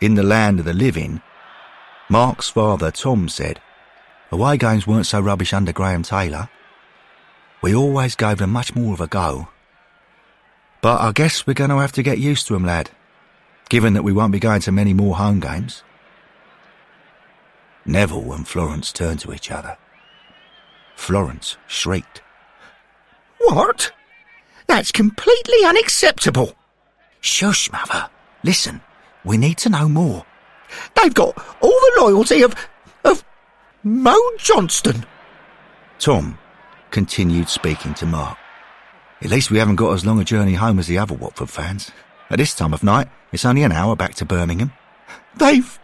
In 0.00 0.14
the 0.14 0.22
land 0.22 0.58
of 0.58 0.64
the 0.64 0.72
living, 0.72 1.20
Mark's 2.08 2.48
father 2.48 2.90
Tom 2.90 3.28
said, 3.28 3.60
Away 4.30 4.56
games 4.56 4.86
weren't 4.86 5.06
so 5.06 5.20
rubbish 5.20 5.52
under 5.52 5.72
Graham 5.72 6.02
Taylor. 6.02 6.48
We 7.62 7.74
always 7.74 8.14
gave 8.14 8.38
them 8.38 8.50
much 8.50 8.74
more 8.74 8.94
of 8.94 9.00
a 9.00 9.06
go. 9.06 9.48
But 10.80 11.00
I 11.00 11.12
guess 11.12 11.46
we're 11.46 11.54
going 11.54 11.70
to 11.70 11.78
have 11.78 11.92
to 11.92 12.02
get 12.02 12.18
used 12.18 12.46
to 12.46 12.54
'em, 12.54 12.64
lad, 12.64 12.90
given 13.68 13.94
that 13.94 14.04
we 14.04 14.12
won't 14.12 14.32
be 14.32 14.38
going 14.38 14.60
to 14.62 14.72
many 14.72 14.94
more 14.94 15.16
home 15.16 15.40
games. 15.40 15.82
Neville 17.88 18.34
and 18.34 18.46
Florence 18.46 18.92
turned 18.92 19.18
to 19.20 19.32
each 19.32 19.50
other. 19.50 19.78
Florence 20.94 21.56
shrieked. 21.66 22.20
What? 23.38 23.92
That's 24.66 24.92
completely 24.92 25.64
unacceptable. 25.64 26.54
Shush, 27.22 27.72
Mother. 27.72 28.10
Listen, 28.44 28.82
we 29.24 29.38
need 29.38 29.56
to 29.58 29.70
know 29.70 29.88
more. 29.88 30.26
They've 30.94 31.14
got 31.14 31.34
all 31.62 31.70
the 31.70 31.94
loyalty 32.00 32.42
of. 32.42 32.54
of. 33.04 33.24
Mo 33.82 34.16
Johnston. 34.36 35.06
Tom 35.98 36.38
continued 36.90 37.48
speaking 37.48 37.94
to 37.94 38.06
Mark. 38.06 38.36
At 39.22 39.30
least 39.30 39.50
we 39.50 39.58
haven't 39.58 39.76
got 39.76 39.94
as 39.94 40.04
long 40.04 40.20
a 40.20 40.24
journey 40.24 40.54
home 40.54 40.78
as 40.78 40.88
the 40.88 40.98
other 40.98 41.14
Watford 41.14 41.48
fans. 41.48 41.90
At 42.28 42.36
this 42.36 42.54
time 42.54 42.74
of 42.74 42.84
night, 42.84 43.08
it's 43.32 43.46
only 43.46 43.62
an 43.62 43.72
hour 43.72 43.96
back 43.96 44.14
to 44.16 44.26
Birmingham. 44.26 44.72
They've 45.38 45.78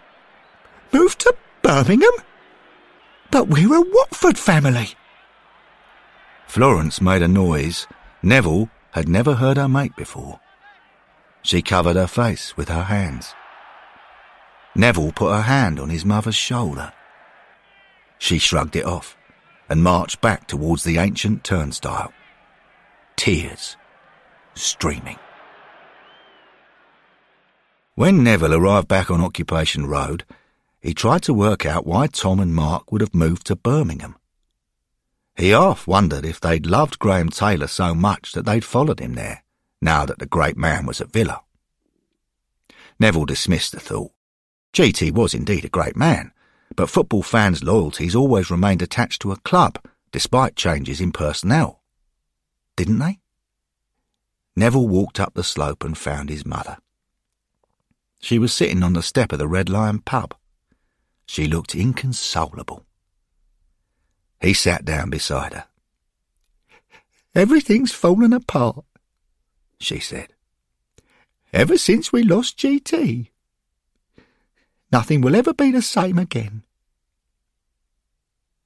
moved 0.93 1.21
to 1.21 1.35
Birmingham? 1.65 2.13
But 3.31 3.49
we're 3.49 3.75
a 3.75 3.81
Watford 3.81 4.39
family. 4.39 4.91
Florence 6.47 7.01
made 7.01 7.23
a 7.23 7.27
noise 7.27 7.87
Neville 8.23 8.69
had 8.93 9.09
never 9.09 9.35
heard 9.35 9.57
her 9.57 9.67
make 9.67 9.97
before. 9.97 10.39
She 11.43 11.63
covered 11.63 11.97
her 11.97 12.07
face 12.07 12.55
with 12.57 12.69
her 12.69 12.85
hands. 12.85 13.35
Neville 14.77 15.13
put 15.13 15.33
her 15.33 15.43
hand 15.43 15.81
on 15.81 15.89
his 15.89 16.05
mother's 16.05 16.37
shoulder. 16.37 16.93
She 18.19 18.39
shrugged 18.39 18.77
it 18.77 18.85
off 18.85 19.17
and 19.69 19.83
marched 19.83 20.21
back 20.21 20.47
towards 20.47 20.85
the 20.85 20.99
ancient 20.99 21.45
turnstile. 21.45 22.13
Tears 23.17 23.79
streaming. 24.55 25.19
When 27.95 28.23
Neville 28.23 28.55
arrived 28.55 28.89
back 28.89 29.11
on 29.11 29.23
Occupation 29.23 29.87
Road, 29.87 30.25
he 30.85 30.93
tried 30.93 31.23
to 31.23 31.33
work 31.33 31.65
out 31.65 31.87
why 31.87 32.07
Tom 32.07 32.39
and 32.39 32.55
Mark 32.55 32.93
would 32.93 33.01
have 33.01 33.15
moved 33.15 33.47
to 33.47 33.57
Birmingham. 33.57 34.17
He 35.35 35.49
half 35.49 35.87
wondered 35.87 36.27
if 36.27 36.39
they'd 36.39 36.67
loved 36.67 36.99
Graham 36.99 37.31
Taylor 37.31 37.69
so 37.69 37.95
much 37.95 38.33
that 38.33 38.45
they'd 38.45 38.67
followed 38.67 39.01
him 39.01 39.15
there, 39.15 39.45
now 39.81 40.05
that 40.05 40.19
the 40.19 40.27
great 40.27 40.59
man 40.59 40.85
was 40.85 41.01
at 41.01 41.11
Villa. 41.11 41.41
Neville 43.01 43.25
dismissed 43.25 43.73
the 43.73 43.81
thought. 43.81 44.13
GT 44.75 45.11
was 45.11 45.33
indeed 45.33 45.65
a 45.65 45.71
great 45.71 45.97
man, 45.97 46.33
but 46.77 46.91
football 46.91 47.23
fans' 47.23 47.65
loyalties 47.65 48.15
always 48.15 48.51
remained 48.51 48.83
attached 48.83 49.23
to 49.23 49.33
a 49.33 49.39
club, 49.39 49.79
despite 50.13 50.55
changes 50.55 51.01
in 51.01 51.13
personnel. 51.13 51.81
Didn't 52.77 52.99
they? 52.99 53.21
Neville 54.55 54.87
walked 54.87 55.19
up 55.19 55.33
the 55.33 55.45
slope 55.45 55.83
and 55.83 55.97
found 55.97 56.29
his 56.29 56.45
mother. 56.45 56.77
She 58.21 58.39
was 58.39 58.53
sitting 58.53 58.83
on 58.83 58.93
the 58.93 59.03
step 59.03 59.33
of 59.33 59.39
the 59.39 59.49
Red 59.49 59.71
Lion 59.71 60.01
pub. 60.01 60.35
She 61.27 61.47
looked 61.47 61.75
inconsolable. 61.75 62.85
He 64.41 64.53
sat 64.53 64.85
down 64.85 65.11
beside 65.11 65.55
her. 65.55 65.67
Everything's 67.35 67.93
fallen 67.93 68.33
apart, 68.33 68.85
she 69.81 69.99
said. 69.99 70.29
Ever 71.53 71.79
since 71.79 72.13
we 72.13 72.23
lost 72.23 72.59
GT. 72.59 73.29
Nothing 74.93 75.21
will 75.21 75.35
ever 75.35 75.53
be 75.53 75.71
the 75.73 75.83
same 75.83 76.19
again. 76.19 76.63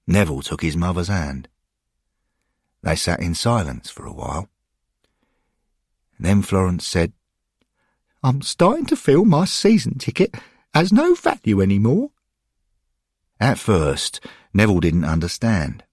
Neville 0.07 0.43
took 0.43 0.63
his 0.63 0.77
mother's 0.77 1.09
hand. 1.09 1.49
They 2.83 2.97
sat 2.97 3.21
in 3.21 3.35
silence 3.35 3.91
for 3.91 4.07
a 4.07 4.13
while. 4.13 4.49
Then 6.19 6.43
Florence 6.43 6.87
said, 6.87 7.13
I'm 8.23 8.43
starting 8.43 8.87
to 8.87 8.97
feel 8.97 9.25
my 9.25 9.45
season 9.45 9.99
ticket 9.99 10.35
has 10.75 10.93
no 10.93 11.15
value 11.15 11.61
any 11.61 11.79
more. 11.79 12.11
At 13.41 13.59
first, 13.59 14.21
Neville 14.53 14.81
didn't 14.81 15.05
understand. 15.05 15.85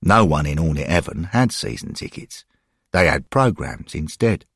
No 0.00 0.24
one 0.24 0.46
in 0.46 0.58
Hornet 0.58 0.88
Heaven 0.88 1.24
had 1.24 1.52
season 1.52 1.94
tickets. 1.94 2.44
They 2.92 3.06
had 3.06 3.30
programmes 3.30 3.94
instead. 3.94 4.46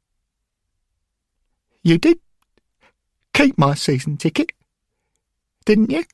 You 1.83 1.99
did 1.99 2.19
keep 3.35 3.59
my 3.59 3.75
season 3.75 4.17
ticket, 4.17 4.53
didn't 5.65 5.91
you? 5.91 6.05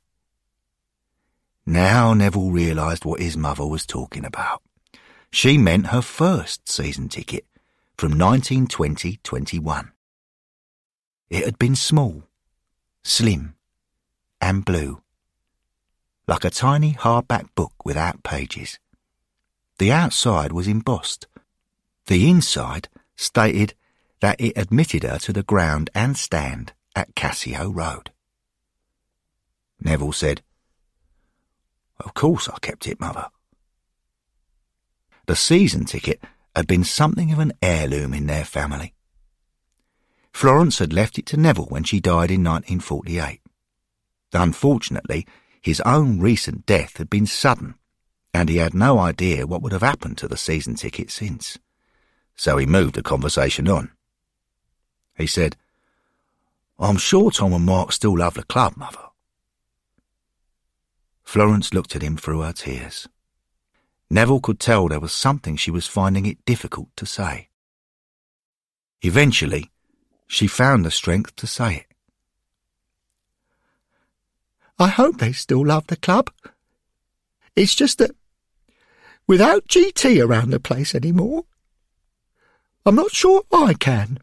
Now 1.67 2.15
Neville 2.15 2.51
realised 2.51 3.05
what 3.05 3.21
his 3.21 3.37
mother 3.37 3.67
was 3.67 3.85
talking 3.85 4.25
about. 4.25 4.63
She 5.31 5.59
meant 5.59 5.89
her 5.89 6.01
first 6.01 6.69
season 6.69 7.09
ticket 7.09 7.45
from 7.97 8.15
1920-21. 8.15 9.91
It 11.29 11.45
had 11.45 11.59
been 11.59 11.77
small, 11.77 12.23
slim, 13.05 13.55
and 14.41 14.65
blue, 14.65 15.03
like 16.29 16.45
a 16.45 16.51
tiny 16.51 16.93
hardback 16.93 17.49
book 17.55 17.73
without 17.85 18.23
pages. 18.23 18.79
The 19.79 19.91
outside 19.91 20.53
was 20.53 20.69
embossed. 20.69 21.27
The 22.07 22.29
inside 22.29 22.89
stated 23.17 23.75
that 24.21 24.41
it 24.41 24.53
admitted 24.57 25.05
her 25.05 25.19
to 25.21 25.33
the 25.33 25.43
ground 25.43 25.89
and 25.95 26.17
stand 26.17 26.75
at 26.95 27.15
Cassio 27.15 27.71
Road. 27.71 28.11
Neville 29.81 30.13
said, 30.13 30.43
Of 31.99 32.13
course 32.13 32.49
I 32.49 32.59
kept 32.59 32.87
it, 32.87 33.01
Mother. 33.01 33.29
The 35.27 35.37
season 35.37 35.85
ticket 35.87 36.23
had 36.55 36.67
been 36.67 36.85
something 36.85 37.33
of 37.33 37.39
an 37.39 37.53
heirloom 37.63 38.13
in 38.13 38.27
their 38.27 38.45
family. 38.45 38.93
Florence 40.33 40.79
had 40.79 40.93
left 40.93 41.19
it 41.19 41.27
to 41.27 41.37
Neville 41.37 41.67
when 41.67 41.85
she 41.85 42.01
died 42.01 42.31
in 42.31 42.45
1948. 42.45 43.41
Unfortunately, 44.33 45.27
his 45.69 45.83
own 45.83 46.19
recent 46.19 46.65
death 46.65 46.97
had 46.97 47.11
been 47.11 47.27
sudden, 47.27 47.75
and 48.33 48.49
he 48.49 48.57
had 48.57 48.73
no 48.73 48.99
idea 48.99 49.47
what 49.47 49.61
would 49.61 49.73
have 49.73 49.83
happened 49.83 50.17
to 50.17 50.27
the 50.27 50.35
season 50.35 50.75
ticket 50.75 51.11
since. 51.11 51.59
So 52.35 52.57
he 52.57 52.65
moved 52.65 52.95
the 52.95 53.03
conversation 53.03 53.69
on. 53.69 53.91
He 55.15 55.27
said, 55.27 55.57
I'm 56.79 56.97
sure 56.97 57.31
Tom 57.31 57.53
and 57.53 57.67
Mark 57.67 57.93
still 57.93 58.17
love 58.17 58.33
the 58.33 58.45
club, 58.45 58.79
Mother. 58.79 59.11
Florence 61.23 61.75
looked 61.75 61.95
at 61.95 62.01
him 62.01 62.17
through 62.17 62.41
her 62.41 62.55
tears. 62.55 63.07
Neville 64.09 64.41
could 64.41 64.59
tell 64.59 64.89
there 64.89 64.99
was 64.99 65.13
something 65.13 65.57
she 65.57 65.71
was 65.71 65.87
finding 65.87 66.25
it 66.25 66.43
difficult 66.47 66.89
to 66.97 67.05
say. 67.05 67.51
Eventually, 69.03 69.71
she 70.27 70.47
found 70.47 70.87
the 70.87 70.91
strength 70.91 71.37
to 71.37 71.47
say 71.47 71.77
it. 71.77 71.88
I 74.79 74.89
hope 74.89 75.19
they 75.19 75.33
still 75.33 75.67
love 75.67 75.89
the 75.89 75.97
club. 75.97 76.31
It's 77.57 77.75
just 77.75 77.99
that 77.99 78.13
without 79.27 79.67
GT 79.67 80.25
around 80.25 80.51
the 80.51 80.61
place 80.61 80.95
anymore, 80.95 81.45
I'm 82.87 82.95
not 82.95 83.11
sure 83.11 83.43
I 83.53 83.75
can. 83.75 84.21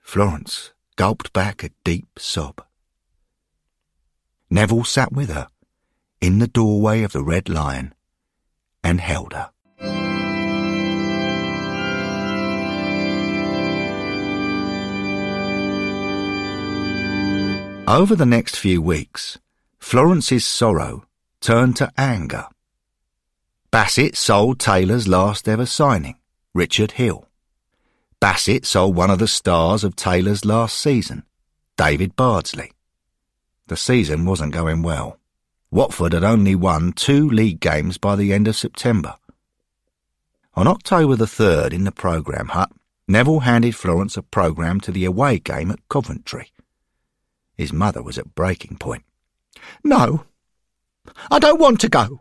Florence 0.00 0.72
gulped 0.96 1.32
back 1.32 1.62
a 1.62 1.70
deep 1.84 2.18
sob. 2.18 2.60
Neville 4.50 4.84
sat 4.84 5.12
with 5.12 5.30
her 5.30 5.48
in 6.20 6.40
the 6.40 6.48
doorway 6.48 7.02
of 7.02 7.12
the 7.12 7.22
Red 7.22 7.48
Lion 7.48 7.94
and 8.82 9.00
held 9.00 9.32
her. 9.32 9.51
Over 17.88 18.14
the 18.14 18.24
next 18.24 18.56
few 18.56 18.80
weeks, 18.80 19.38
Florence's 19.80 20.46
sorrow 20.46 21.04
turned 21.40 21.76
to 21.76 21.92
anger. 21.98 22.46
Bassett 23.72 24.16
sold 24.16 24.60
Taylor's 24.60 25.08
last 25.08 25.48
ever 25.48 25.66
signing, 25.66 26.14
Richard 26.54 26.92
Hill. 26.92 27.28
Bassett 28.20 28.64
sold 28.64 28.94
one 28.94 29.10
of 29.10 29.18
the 29.18 29.26
stars 29.26 29.82
of 29.82 29.96
Taylor's 29.96 30.44
last 30.44 30.78
season, 30.78 31.24
David 31.76 32.14
Bardsley. 32.14 32.70
The 33.66 33.76
season 33.76 34.26
wasn't 34.26 34.52
going 34.52 34.82
well. 34.82 35.18
Watford 35.72 36.12
had 36.12 36.22
only 36.22 36.54
won 36.54 36.92
two 36.92 37.28
league 37.28 37.58
games 37.58 37.98
by 37.98 38.14
the 38.14 38.32
end 38.32 38.46
of 38.46 38.54
September. 38.54 39.16
On 40.54 40.68
October 40.68 41.16
the 41.16 41.24
3rd 41.24 41.72
in 41.72 41.82
the 41.82 41.90
programme 41.90 42.48
hut, 42.48 42.70
Neville 43.08 43.40
handed 43.40 43.74
Florence 43.74 44.16
a 44.16 44.22
programme 44.22 44.80
to 44.82 44.92
the 44.92 45.04
away 45.04 45.40
game 45.40 45.72
at 45.72 45.80
Coventry. 45.88 46.52
His 47.62 47.72
mother 47.72 48.02
was 48.02 48.18
at 48.18 48.34
breaking 48.34 48.76
point. 48.78 49.04
No, 49.84 50.24
I 51.30 51.38
don't 51.38 51.60
want 51.60 51.80
to 51.82 51.88
go. 51.88 52.20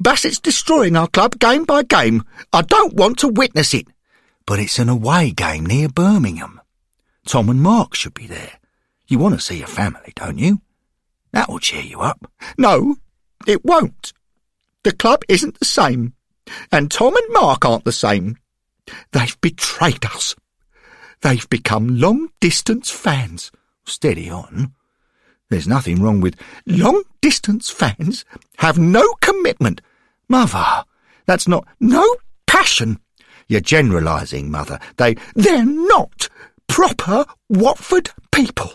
Bassett's 0.00 0.38
destroying 0.38 0.94
our 0.94 1.08
club 1.08 1.40
game 1.40 1.64
by 1.64 1.82
game. 1.82 2.22
I 2.52 2.62
don't 2.62 2.94
want 2.94 3.18
to 3.18 3.28
witness 3.28 3.74
it. 3.74 3.88
But 4.46 4.60
it's 4.60 4.78
an 4.78 4.88
away 4.88 5.32
game 5.32 5.66
near 5.66 5.88
Birmingham. 5.88 6.60
Tom 7.26 7.48
and 7.48 7.60
Mark 7.60 7.96
should 7.96 8.14
be 8.14 8.28
there. 8.28 8.52
You 9.08 9.18
want 9.18 9.34
to 9.34 9.40
see 9.40 9.58
your 9.58 9.66
family, 9.66 10.12
don't 10.14 10.38
you? 10.38 10.60
That'll 11.32 11.58
cheer 11.58 11.82
you 11.82 11.98
up. 11.98 12.30
No, 12.56 12.98
it 13.48 13.64
won't. 13.64 14.12
The 14.84 14.92
club 14.92 15.24
isn't 15.28 15.58
the 15.58 15.64
same. 15.64 16.14
And 16.70 16.88
Tom 16.88 17.16
and 17.16 17.32
Mark 17.32 17.64
aren't 17.64 17.84
the 17.84 17.90
same. 17.90 18.36
They've 19.10 19.40
betrayed 19.40 20.04
us. 20.04 20.36
They've 21.22 21.50
become 21.50 21.98
long 21.98 22.28
distance 22.38 22.90
fans. 22.90 23.50
Steady 23.84 24.30
on. 24.30 24.74
There's 25.50 25.68
nothing 25.68 26.02
wrong 26.02 26.20
with 26.20 26.40
long 26.66 27.02
distance 27.20 27.70
fans 27.70 28.24
have 28.58 28.78
no 28.78 29.06
commitment. 29.20 29.80
Mother, 30.28 30.84
that's 31.26 31.46
not 31.46 31.66
no 31.78 32.04
passion. 32.46 32.98
You're 33.48 33.60
generalising, 33.60 34.50
Mother. 34.50 34.78
They, 34.96 35.16
they're 35.34 35.66
not 35.66 36.28
proper 36.68 37.26
Watford 37.48 38.10
people. 38.30 38.72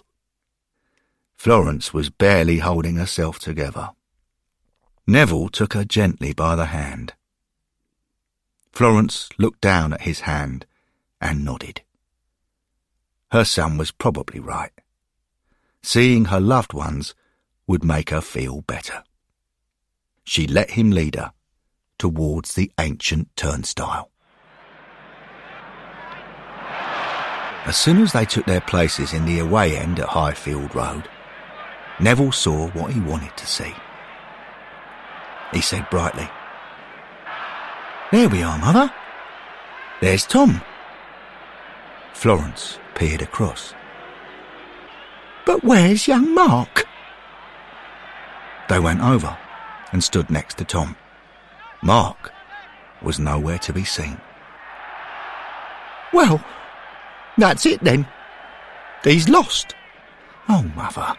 Florence 1.36 1.93
was 1.93 2.10
barely 2.10 2.60
holding 2.60 2.98
herself 2.98 3.39
together. 3.39 3.89
Neville 5.08 5.50
took 5.50 5.74
her 5.74 5.86
gently 5.86 6.34
by 6.34 6.56
the 6.56 6.65
hand. 6.65 7.13
Florence 8.72 9.30
looked 9.39 9.62
down 9.62 9.93
at 9.93 10.02
his 10.02 10.22
hand 10.22 10.65
and 11.20 11.43
nodded. 11.43 11.82
Her 13.32 13.46
son 13.46 13.78
was 13.78 13.91
probably 13.91 14.39
right. 14.39 14.72
Seeing 15.88 16.26
her 16.26 16.41
loved 16.41 16.73
ones 16.73 17.15
would 17.65 17.82
make 17.82 18.10
her 18.10 18.19
feel 18.19 18.60
better. 18.60 19.06
She 20.26 20.45
let 20.45 20.71
him 20.71 20.91
lead 20.91 21.15
her 21.15 21.32
towards 21.97 22.56
the 22.56 22.73
ancient 22.78 23.34
turnstile. 23.38 24.12
As 27.63 27.78
soon 27.78 28.02
as 28.02 28.12
they 28.12 28.26
took 28.26 28.45
their 28.45 28.60
places 28.60 29.13
in 29.13 29.26
the 29.26 29.39
away 29.39 29.78
end 29.78 30.02
at 30.02 30.10
Highfield 30.10 30.76
Road, 30.76 31.08
Neville 32.02 32.34
saw 32.34 32.67
what 32.71 32.91
he 32.91 33.00
wanted 33.00 33.38
to 33.38 33.47
see. 33.47 33.73
He 35.54 35.62
said 35.62 35.89
brightly, 35.89 36.28
There 38.12 38.28
we 38.28 38.43
are, 38.43 38.60
Mother. 38.60 38.93
There's 40.02 40.26
Tom. 40.26 40.62
Florence 42.12 42.78
peered 42.93 43.21
across. 43.21 43.73
But 45.47 45.63
where's 45.63 46.10
young 46.10 46.36
Mark? 46.36 46.86
They 48.67 48.79
went 48.79 49.01
over 49.01 49.38
and 49.93 50.03
stood 50.03 50.29
next 50.29 50.57
to 50.57 50.65
Tom. 50.65 50.97
Mark 51.81 52.33
was 53.01 53.17
nowhere 53.17 53.57
to 53.60 53.71
be 53.71 53.86
seen. 53.86 54.19
Well, 56.12 56.43
that's 57.38 57.65
it 57.65 57.81
then. 57.81 58.05
He's 59.05 59.29
lost. 59.29 59.73
Oh, 60.49 60.69
Mother, 60.75 61.15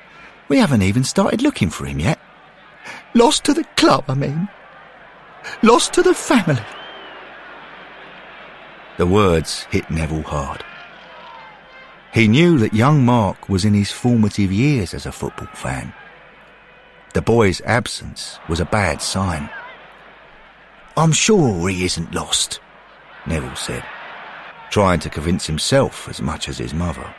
we 0.50 0.58
haven't 0.58 0.82
even 0.82 1.04
started 1.04 1.40
looking 1.40 1.70
for 1.70 1.86
him 1.86 1.98
yet. 1.98 2.18
Lost 3.14 3.44
to 3.44 3.54
the 3.54 3.64
club, 3.78 4.04
I 4.08 4.14
mean. 4.14 4.46
Lost 5.62 5.94
to 5.94 6.02
the 6.02 6.12
family. 6.12 6.60
The 8.98 9.06
words 9.06 9.62
hit 9.70 9.90
Neville 9.90 10.22
hard. 10.22 10.62
He 12.12 12.28
knew 12.28 12.58
that 12.58 12.74
young 12.74 13.04
Mark 13.04 13.48
was 13.48 13.64
in 13.64 13.74
his 13.74 13.90
formative 13.90 14.50
years 14.50 14.94
as 14.94 15.06
a 15.06 15.12
football 15.12 15.48
fan. 15.54 15.92
The 17.14 17.22
boy's 17.22 17.60
absence 17.62 18.38
was 18.48 18.60
a 18.60 18.64
bad 18.64 19.02
sign. 19.02 19.50
I'm 20.96 21.12
sure 21.12 21.68
he 21.68 21.84
isn't 21.84 22.14
lost, 22.14 22.60
Neville 23.26 23.56
said 23.56 23.84
trying 24.70 25.00
to 25.00 25.10
convince 25.10 25.46
himself 25.46 26.08
as 26.08 26.20
much 26.20 26.48
as 26.48 26.58
his 26.58 26.74
mother. 26.74 27.14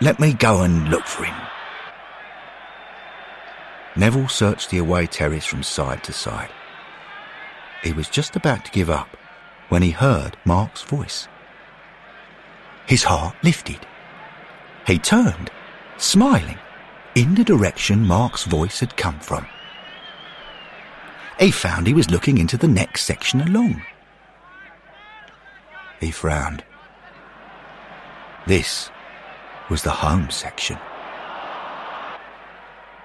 Let 0.00 0.20
me 0.20 0.34
go 0.34 0.62
and 0.62 0.88
look 0.88 1.06
for 1.06 1.24
him. 1.24 1.36
Neville 3.96 4.28
searched 4.28 4.70
the 4.70 4.78
away 4.78 5.06
terrace 5.06 5.46
from 5.46 5.62
side 5.62 6.02
to 6.04 6.12
side. 6.12 6.50
He 7.82 7.92
was 7.92 8.08
just 8.08 8.34
about 8.34 8.64
to 8.64 8.72
give 8.72 8.90
up 8.90 9.16
when 9.68 9.82
he 9.82 9.90
heard 9.90 10.36
Mark's 10.44 10.82
voice. 10.82 11.28
His 12.86 13.04
heart 13.04 13.34
lifted. 13.42 13.86
He 14.86 14.98
turned, 14.98 15.50
smiling, 15.96 16.58
in 17.14 17.34
the 17.34 17.44
direction 17.44 18.06
Mark's 18.06 18.44
voice 18.44 18.80
had 18.80 18.96
come 18.96 19.18
from. 19.20 19.46
He 21.38 21.50
found 21.50 21.86
he 21.86 21.94
was 21.94 22.10
looking 22.10 22.38
into 22.38 22.56
the 22.56 22.68
next 22.68 23.02
section 23.02 23.40
along. 23.40 23.82
He 26.00 26.10
frowned. 26.10 26.62
This 28.46 28.90
was 29.70 29.82
the 29.82 29.90
home 29.90 30.28
section. 30.30 30.78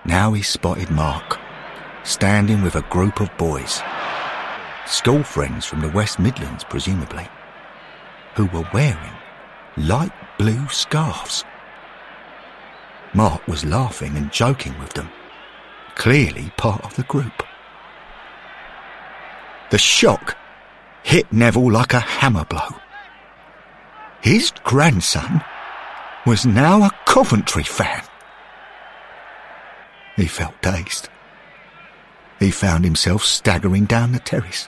Now 0.04 0.34
he 0.34 0.42
spotted 0.42 0.90
Mark, 0.90 1.40
standing 2.04 2.62
with 2.62 2.76
a 2.76 2.82
group 2.84 3.22
of 3.22 3.36
boys, 3.38 3.82
school 4.86 5.24
friends 5.24 5.66
from 5.66 5.82
the 5.82 5.90
West 5.90 6.20
Midlands, 6.20 6.64
presumably, 6.66 7.28
who 8.36 8.48
were 8.48 8.68
wearing 8.74 9.14
light 9.78 10.12
blue 10.38 10.68
scarves. 10.70 11.44
Mark 13.14 13.48
was 13.48 13.66
laughing 13.66 14.16
and 14.16 14.32
joking 14.32 14.78
with 14.80 14.94
them, 14.94 15.10
clearly 15.96 16.52
part 16.58 16.84
of 16.84 16.96
the 16.96 17.04
group. 17.04 17.44
The 19.72 19.78
shock 19.78 20.38
hit 21.04 21.32
Neville 21.32 21.72
like 21.72 21.94
a 21.94 22.00
hammer 22.00 22.46
blow. 22.46 22.76
His 24.22 24.52
grandson 24.64 25.42
was 26.26 26.46
now 26.46 26.84
a 26.84 26.92
Coventry 27.06 27.64
fan. 27.64 28.04
He 30.16 30.28
felt 30.28 30.62
dazed. 30.62 31.10
He 32.40 32.52
found 32.52 32.84
himself 32.84 33.24
staggering 33.24 33.86
down 33.86 34.12
the 34.12 34.20
terrace. 34.20 34.68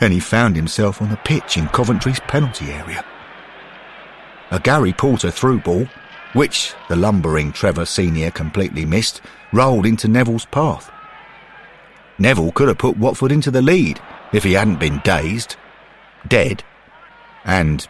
And 0.00 0.12
he 0.12 0.20
found 0.20 0.56
himself 0.56 1.00
on 1.00 1.10
the 1.10 1.16
pitch 1.16 1.56
in 1.56 1.68
Coventry's 1.68 2.20
penalty 2.20 2.66
area. 2.66 3.04
A 4.50 4.60
Gary 4.60 4.92
Porter 4.92 5.30
through 5.30 5.60
ball, 5.60 5.88
which 6.32 6.74
the 6.88 6.96
lumbering 6.96 7.52
Trevor 7.52 7.84
Senior 7.84 8.30
completely 8.30 8.84
missed, 8.84 9.20
rolled 9.52 9.86
into 9.86 10.08
Neville's 10.08 10.46
path. 10.46 10.90
Neville 12.18 12.52
could 12.52 12.68
have 12.68 12.78
put 12.78 12.96
Watford 12.96 13.32
into 13.32 13.50
the 13.50 13.62
lead 13.62 14.00
if 14.32 14.44
he 14.44 14.52
hadn't 14.52 14.78
been 14.78 15.00
dazed, 15.04 15.56
dead, 16.28 16.62
and 17.44 17.86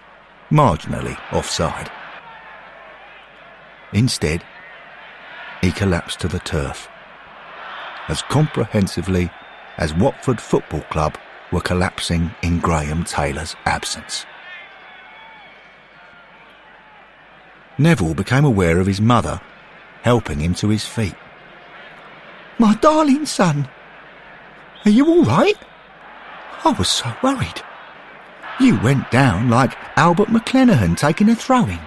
marginally 0.51 1.19
offside. 1.33 1.91
Instead, 3.93 4.45
he 5.61 5.73
collapsed 5.73 6.21
to 6.21 6.29
the 6.29 6.39
turf, 6.41 6.89
as 8.09 8.23
comprehensively 8.23 9.31
as 9.79 9.95
Watford 9.95 10.41
Football 10.41 10.83
Club 10.83 11.17
were 11.53 11.61
collapsing 11.61 12.31
in 12.43 12.61
Graham 12.61 13.05
Taylor's 13.05 13.55
absence. 13.65 14.27
Neville 17.79 18.15
became 18.15 18.45
aware 18.45 18.79
of 18.79 18.87
his 18.87 19.01
mother 19.01 19.41
helping 20.03 20.39
him 20.39 20.55
to 20.55 20.69
his 20.69 20.87
feet. 20.87 21.17
My 22.59 22.77
darling 22.77 23.27
son, 23.27 23.69
are 24.85 24.91
you 24.91 25.05
all 25.07 25.25
right? 25.25 25.59
I 26.65 26.71
was 26.71 26.89
so 26.89 27.13
worried. 27.23 27.61
You 28.61 28.81
went 28.81 29.11
down 29.11 29.51
like 29.51 29.77
Albert 29.97 30.29
McClenaghan 30.29 30.97
taking 30.97 31.29
a 31.29 31.35
throwing. 31.35 31.81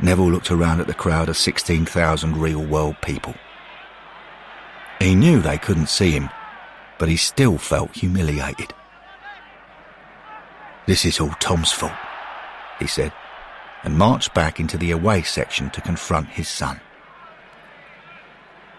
Neville 0.00 0.32
looked 0.32 0.50
around 0.50 0.80
at 0.80 0.88
the 0.88 0.94
crowd 0.94 1.28
of 1.28 1.36
16,000 1.36 2.36
real 2.36 2.64
world 2.64 2.96
people. 3.02 3.34
He 4.98 5.14
knew 5.14 5.40
they 5.40 5.58
couldn't 5.58 5.88
see 5.88 6.10
him, 6.10 6.28
but 6.98 7.08
he 7.08 7.16
still 7.16 7.56
felt 7.56 7.94
humiliated. 7.94 8.74
This 10.86 11.04
is 11.04 11.20
all 11.20 11.34
Tom's 11.38 11.70
fault, 11.70 11.92
he 12.80 12.88
said, 12.88 13.12
and 13.82 13.98
marched 13.98 14.34
back 14.34 14.60
into 14.60 14.78
the 14.78 14.90
away 14.90 15.22
section 15.22 15.70
to 15.70 15.80
confront 15.80 16.28
his 16.28 16.48
son. 16.48 16.80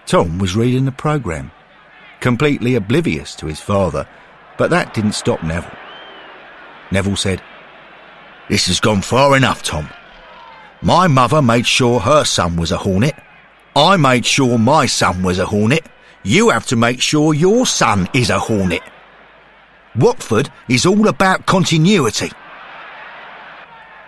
Tom 0.05 0.37
was 0.39 0.55
reading 0.55 0.85
the 0.85 0.91
programme, 0.91 1.51
completely 2.19 2.75
oblivious 2.75 3.35
to 3.35 3.47
his 3.47 3.59
father 3.59 4.07
but 4.57 4.69
that 4.69 4.93
didn't 4.93 5.13
stop 5.13 5.43
Neville. 5.43 5.71
Neville 6.91 7.15
said, 7.15 7.41
This 8.49 8.67
has 8.67 8.79
gone 8.79 9.01
far 9.01 9.35
enough, 9.35 9.63
Tom. 9.63 9.89
My 10.81 11.07
mother 11.07 11.41
made 11.41 11.65
sure 11.65 11.99
her 11.99 12.23
son 12.23 12.55
was 12.55 12.71
a 12.71 12.77
hornet. 12.77 13.15
I 13.75 13.97
made 13.97 14.25
sure 14.25 14.57
my 14.57 14.85
son 14.85 15.23
was 15.23 15.39
a 15.39 15.45
hornet. 15.45 15.87
You 16.23 16.49
have 16.49 16.65
to 16.67 16.75
make 16.75 17.01
sure 17.01 17.33
your 17.33 17.65
son 17.65 18.07
is 18.13 18.29
a 18.29 18.39
hornet. 18.39 18.83
Watford 19.95 20.49
is 20.69 20.85
all 20.85 21.07
about 21.07 21.45
continuity. 21.45 22.31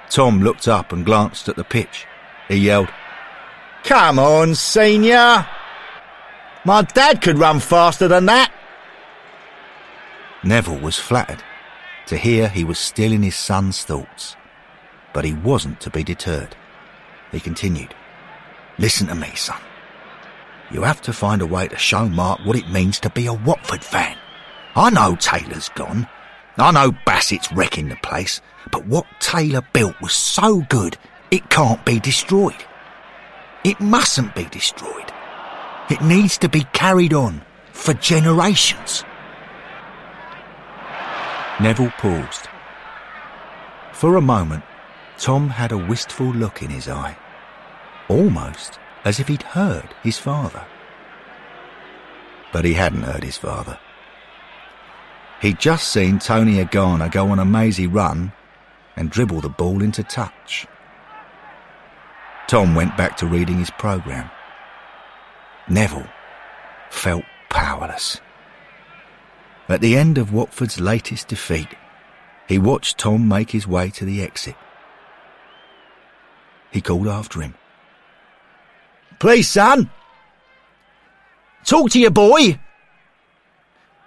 Tom 0.09 0.41
looked 0.41 0.67
up 0.67 0.91
and 0.91 1.05
glanced 1.05 1.49
at 1.49 1.55
the 1.55 1.63
pitch. 1.63 2.05
He 2.47 2.57
yelled, 2.57 2.89
Come 3.83 4.19
on, 4.19 4.55
senior! 4.55 5.47
My 6.63 6.81
dad 6.81 7.21
could 7.21 7.37
run 7.37 7.59
faster 7.59 8.07
than 8.07 8.25
that! 8.25 8.51
Neville 10.43 10.79
was 10.79 10.97
flattered 10.97 11.43
to 12.07 12.17
hear 12.17 12.47
he 12.47 12.63
was 12.63 12.79
still 12.79 13.11
in 13.11 13.23
his 13.23 13.35
son's 13.35 13.83
thoughts, 13.83 14.35
but 15.13 15.25
he 15.25 15.33
wasn't 15.33 15.79
to 15.81 15.89
be 15.89 16.03
deterred. 16.03 16.55
He 17.31 17.39
continued, 17.39 17.93
Listen 18.77 19.07
to 19.07 19.15
me, 19.15 19.31
son. 19.35 19.59
You 20.71 20.81
have 20.81 21.01
to 21.03 21.13
find 21.13 21.41
a 21.41 21.45
way 21.45 21.67
to 21.67 21.77
show 21.77 22.07
Mark 22.07 22.39
what 22.43 22.57
it 22.57 22.69
means 22.69 22.99
to 23.01 23.09
be 23.09 23.27
a 23.27 23.33
Watford 23.33 23.83
fan. 23.83 24.17
I 24.75 24.89
know 24.89 25.15
Taylor's 25.15 25.69
gone. 25.69 26.07
I 26.57 26.71
know 26.71 26.91
Bassett's 27.05 27.51
wrecking 27.51 27.89
the 27.89 27.95
place, 27.97 28.41
but 28.71 28.85
what 28.85 29.05
Taylor 29.19 29.61
built 29.73 29.99
was 30.01 30.13
so 30.13 30.61
good 30.69 30.97
it 31.31 31.49
can't 31.49 31.83
be 31.85 31.99
destroyed. 31.99 32.63
It 33.63 33.79
mustn't 33.79 34.35
be 34.35 34.45
destroyed. 34.45 35.11
It 35.89 36.01
needs 36.01 36.37
to 36.39 36.49
be 36.49 36.65
carried 36.71 37.13
on 37.13 37.41
for 37.71 37.93
generations. 37.93 39.03
Neville 41.59 41.91
paused. 41.97 42.47
For 43.91 44.17
a 44.17 44.21
moment, 44.21 44.63
Tom 45.17 45.49
had 45.49 45.71
a 45.71 45.77
wistful 45.77 46.27
look 46.27 46.61
in 46.61 46.69
his 46.69 46.87
eye, 46.87 47.17
almost 48.07 48.79
as 49.03 49.19
if 49.19 49.27
he'd 49.27 49.43
heard 49.43 49.95
his 50.03 50.17
father. 50.17 50.65
But 52.51 52.65
he 52.65 52.73
hadn't 52.73 53.03
heard 53.03 53.23
his 53.23 53.37
father. 53.37 53.79
He'd 55.41 55.59
just 55.59 55.91
seen 55.91 56.19
Tony 56.19 56.63
Agana 56.63 57.11
go 57.11 57.29
on 57.29 57.39
a 57.39 57.45
mazy 57.45 57.87
run 57.87 58.31
and 58.95 59.09
dribble 59.09 59.41
the 59.41 59.49
ball 59.49 59.81
into 59.81 60.03
touch. 60.03 60.67
Tom 62.47 62.75
went 62.75 62.95
back 62.95 63.17
to 63.17 63.27
reading 63.27 63.57
his 63.57 63.71
programme. 63.71 64.29
Neville 65.67 66.07
felt 66.89 67.23
powerless. 67.49 68.21
At 69.67 69.81
the 69.81 69.97
end 69.97 70.17
of 70.17 70.31
Watford's 70.31 70.79
latest 70.79 71.27
defeat, 71.27 71.69
he 72.47 72.59
watched 72.59 72.99
Tom 72.99 73.27
make 73.27 73.49
his 73.49 73.67
way 73.67 73.89
to 73.91 74.05
the 74.05 74.21
exit. 74.21 74.55
He 76.71 76.81
called 76.81 77.07
after 77.07 77.41
him. 77.41 77.55
Please, 79.19 79.49
son. 79.49 79.89
Talk 81.65 81.89
to 81.91 81.99
your 81.99 82.11
boy. 82.11 82.59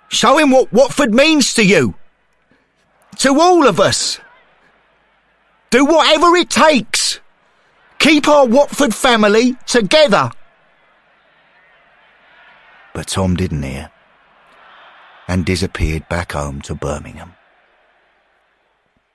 Show 0.08 0.38
him 0.38 0.50
what 0.50 0.72
Watford 0.72 1.12
means 1.12 1.54
to 1.54 1.64
you. 1.64 1.94
To 3.18 3.40
all 3.40 3.66
of 3.66 3.80
us. 3.80 4.20
Do 5.70 5.84
whatever 5.84 6.34
it 6.36 6.50
takes. 6.50 7.20
Keep 7.98 8.28
our 8.28 8.46
Watford 8.46 8.94
family 8.94 9.56
together. 9.66 10.30
But 12.94 13.08
Tom 13.08 13.36
didn't 13.36 13.62
hear 13.62 13.90
and 15.26 15.44
disappeared 15.44 16.08
back 16.08 16.32
home 16.32 16.62
to 16.62 16.74
Birmingham. 16.74 17.34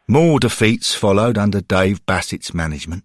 More 0.08 0.40
defeats 0.40 0.94
followed 0.94 1.38
under 1.38 1.60
Dave 1.60 2.06
Bassett's 2.06 2.54
management. 2.54 3.04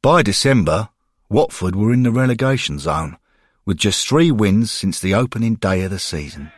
By 0.00 0.22
December, 0.22 0.88
Watford 1.28 1.76
were 1.76 1.92
in 1.92 2.02
the 2.02 2.10
relegation 2.10 2.78
zone, 2.78 3.18
with 3.66 3.76
just 3.76 4.08
three 4.08 4.30
wins 4.30 4.70
since 4.70 5.00
the 5.00 5.14
opening 5.14 5.56
day 5.56 5.82
of 5.82 5.90
the 5.90 5.98
season. 5.98 6.50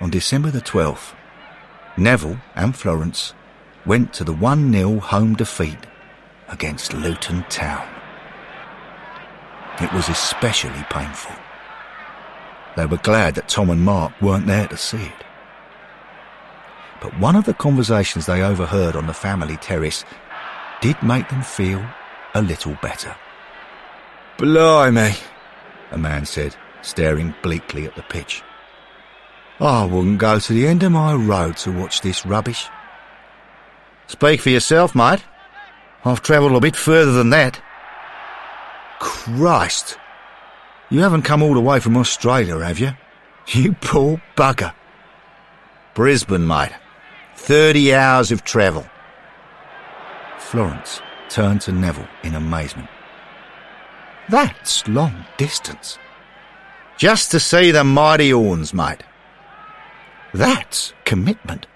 On 0.00 0.10
December 0.10 0.50
the 0.50 0.60
12th, 0.60 1.14
Neville 1.96 2.38
and 2.54 2.76
Florence 2.76 3.32
went 3.86 4.12
to 4.14 4.24
the 4.24 4.32
1 4.32 4.72
0 4.72 5.00
home 5.00 5.34
defeat 5.34 5.78
against 6.48 6.92
Luton 6.92 7.44
Town. 7.48 7.86
It 9.80 9.92
was 9.92 10.08
especially 10.08 10.84
painful. 10.90 11.34
They 12.76 12.86
were 12.86 12.98
glad 12.98 13.34
that 13.34 13.48
Tom 13.48 13.70
and 13.70 13.82
Mark 13.82 14.12
weren't 14.20 14.46
there 14.46 14.68
to 14.68 14.76
see 14.76 15.02
it. 15.02 15.24
But 17.00 17.18
one 17.18 17.36
of 17.36 17.44
the 17.44 17.54
conversations 17.54 18.26
they 18.26 18.42
overheard 18.42 18.96
on 18.96 19.06
the 19.06 19.14
family 19.14 19.56
terrace 19.56 20.04
did 20.80 21.00
make 21.02 21.28
them 21.28 21.42
feel 21.42 21.84
a 22.34 22.42
little 22.42 22.76
better. 22.82 23.14
Blimey, 24.36 25.14
a 25.90 25.98
man 25.98 26.24
said, 26.26 26.56
staring 26.82 27.34
bleakly 27.42 27.86
at 27.86 27.96
the 27.96 28.02
pitch. 28.02 28.42
I 29.60 29.84
wouldn't 29.84 30.18
go 30.18 30.38
to 30.38 30.52
the 30.52 30.66
end 30.66 30.82
of 30.84 30.92
my 30.92 31.14
road 31.14 31.56
to 31.58 31.72
watch 31.72 32.00
this 32.00 32.24
rubbish. 32.24 32.68
Speak 34.08 34.40
for 34.40 34.50
yourself, 34.50 34.94
mate. 34.94 35.22
I've 36.04 36.22
travelled 36.22 36.56
a 36.56 36.60
bit 36.60 36.74
further 36.74 37.12
than 37.12 37.30
that. 37.30 37.60
Christ, 38.98 39.96
you 40.90 41.00
haven't 41.00 41.22
come 41.22 41.42
all 41.42 41.54
the 41.54 41.60
way 41.60 41.78
from 41.78 41.96
Australia, 41.96 42.58
have 42.58 42.78
you? 42.78 42.92
You 43.50 43.72
poor 43.80 44.20
bugger. 44.36 44.74
Brisbane, 45.94 46.46
mate. 46.46 46.72
Thirty 47.34 47.94
hours 47.94 48.30
of 48.30 48.44
travel. 48.44 48.84
Florence 50.38 51.00
turned 51.30 51.62
to 51.62 51.72
Neville 51.72 52.08
in 52.22 52.34
amazement. 52.34 52.88
That's 54.28 54.86
long 54.86 55.24
distance. 55.38 55.98
Just 56.98 57.30
to 57.30 57.40
see 57.40 57.70
the 57.70 57.84
mighty 57.84 58.30
horns, 58.30 58.74
mate. 58.74 59.02
That's 60.34 60.92
commitment. 61.06 61.66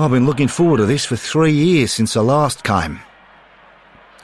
I've 0.00 0.12
been 0.12 0.26
looking 0.26 0.46
forward 0.46 0.76
to 0.76 0.86
this 0.86 1.04
for 1.04 1.16
three 1.16 1.50
years 1.50 1.92
since 1.92 2.16
I 2.16 2.20
last 2.20 2.62
came. 2.62 3.00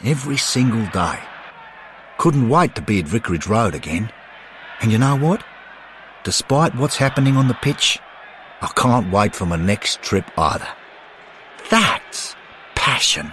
every 0.05 0.37
single 0.37 0.87
day. 0.93 1.19
Couldn't 2.17 2.49
wait 2.49 2.77
to 2.77 2.83
be 2.83 3.01
at 3.01 3.09
Vicarage 3.09 3.49
Road 3.49 3.75
again. 3.75 4.13
And 4.81 4.93
you 4.93 4.99
know 4.99 5.17
what? 5.17 5.43
Despite 6.23 6.77
what's 6.77 6.97
happening 6.97 7.37
on 7.37 7.49
the 7.49 7.55
pitch, 7.55 7.99
I 8.63 8.69
can't 8.77 9.13
wait 9.13 9.35
for 9.35 9.47
my 9.47 9.57
next 9.57 10.01
trip 10.01 10.31
either. 10.39 10.69
That's 11.71 12.37
passion. 12.77 13.33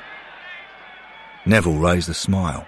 Neville 1.45 1.77
raised 1.77 2.09
a 2.09 2.15
smile. 2.15 2.65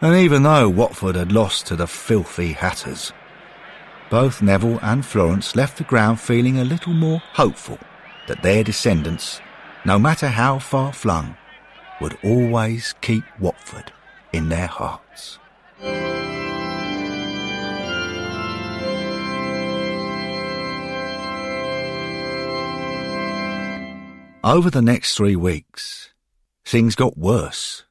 And 0.00 0.16
even 0.16 0.42
though 0.42 0.70
Watford 0.70 1.16
had 1.16 1.32
lost 1.32 1.66
to 1.66 1.76
the 1.76 1.86
filthy 1.86 2.52
Hatters, 2.52 3.12
both 4.08 4.40
Neville 4.40 4.78
and 4.80 5.04
Florence 5.04 5.54
left 5.54 5.76
the 5.76 5.84
ground 5.84 6.18
feeling 6.18 6.58
a 6.58 6.64
little 6.64 6.94
more 6.94 7.22
hopeful 7.34 7.78
that 8.26 8.42
their 8.42 8.64
descendants, 8.64 9.40
no 9.84 9.98
matter 9.98 10.28
how 10.28 10.58
far 10.58 10.92
flung, 10.92 11.36
would 12.00 12.18
always 12.22 12.94
keep 13.00 13.24
Watford 13.38 13.92
in 14.32 14.48
their 14.48 14.66
hearts. 14.66 15.38
Over 24.44 24.70
the 24.70 24.82
next 24.82 25.16
three 25.16 25.36
weeks, 25.36 26.10
things 26.64 26.96
got 26.96 27.16
worse. 27.16 27.84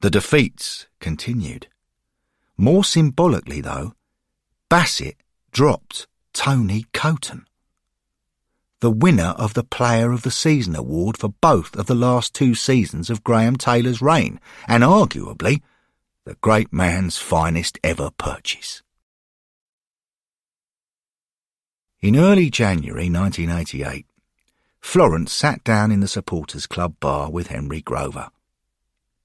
The 0.00 0.10
defeats 0.10 0.86
continued. 1.00 1.66
More 2.56 2.84
symbolically, 2.84 3.60
though, 3.60 3.94
Bassett 4.68 5.16
dropped 5.50 6.06
Tony 6.32 6.86
Coton, 6.92 7.46
the 8.80 8.90
winner 8.90 9.34
of 9.36 9.54
the 9.54 9.64
Player 9.64 10.12
of 10.12 10.22
the 10.22 10.30
Season 10.30 10.76
award 10.76 11.16
for 11.16 11.30
both 11.40 11.76
of 11.76 11.86
the 11.86 11.94
last 11.94 12.34
two 12.34 12.54
seasons 12.54 13.10
of 13.10 13.24
Graham 13.24 13.56
Taylor's 13.56 14.00
reign, 14.00 14.40
and 14.68 14.82
arguably 14.82 15.62
the 16.24 16.36
great 16.40 16.72
man's 16.72 17.16
finest 17.16 17.78
ever 17.82 18.10
purchase. 18.10 18.82
In 22.00 22.16
early 22.16 22.48
January 22.50 23.10
1988, 23.10 24.06
Florence 24.80 25.32
sat 25.32 25.64
down 25.64 25.90
in 25.90 25.98
the 25.98 26.06
supporters' 26.06 26.66
club 26.66 26.94
bar 27.00 27.30
with 27.30 27.48
Henry 27.48 27.80
Grover, 27.80 28.28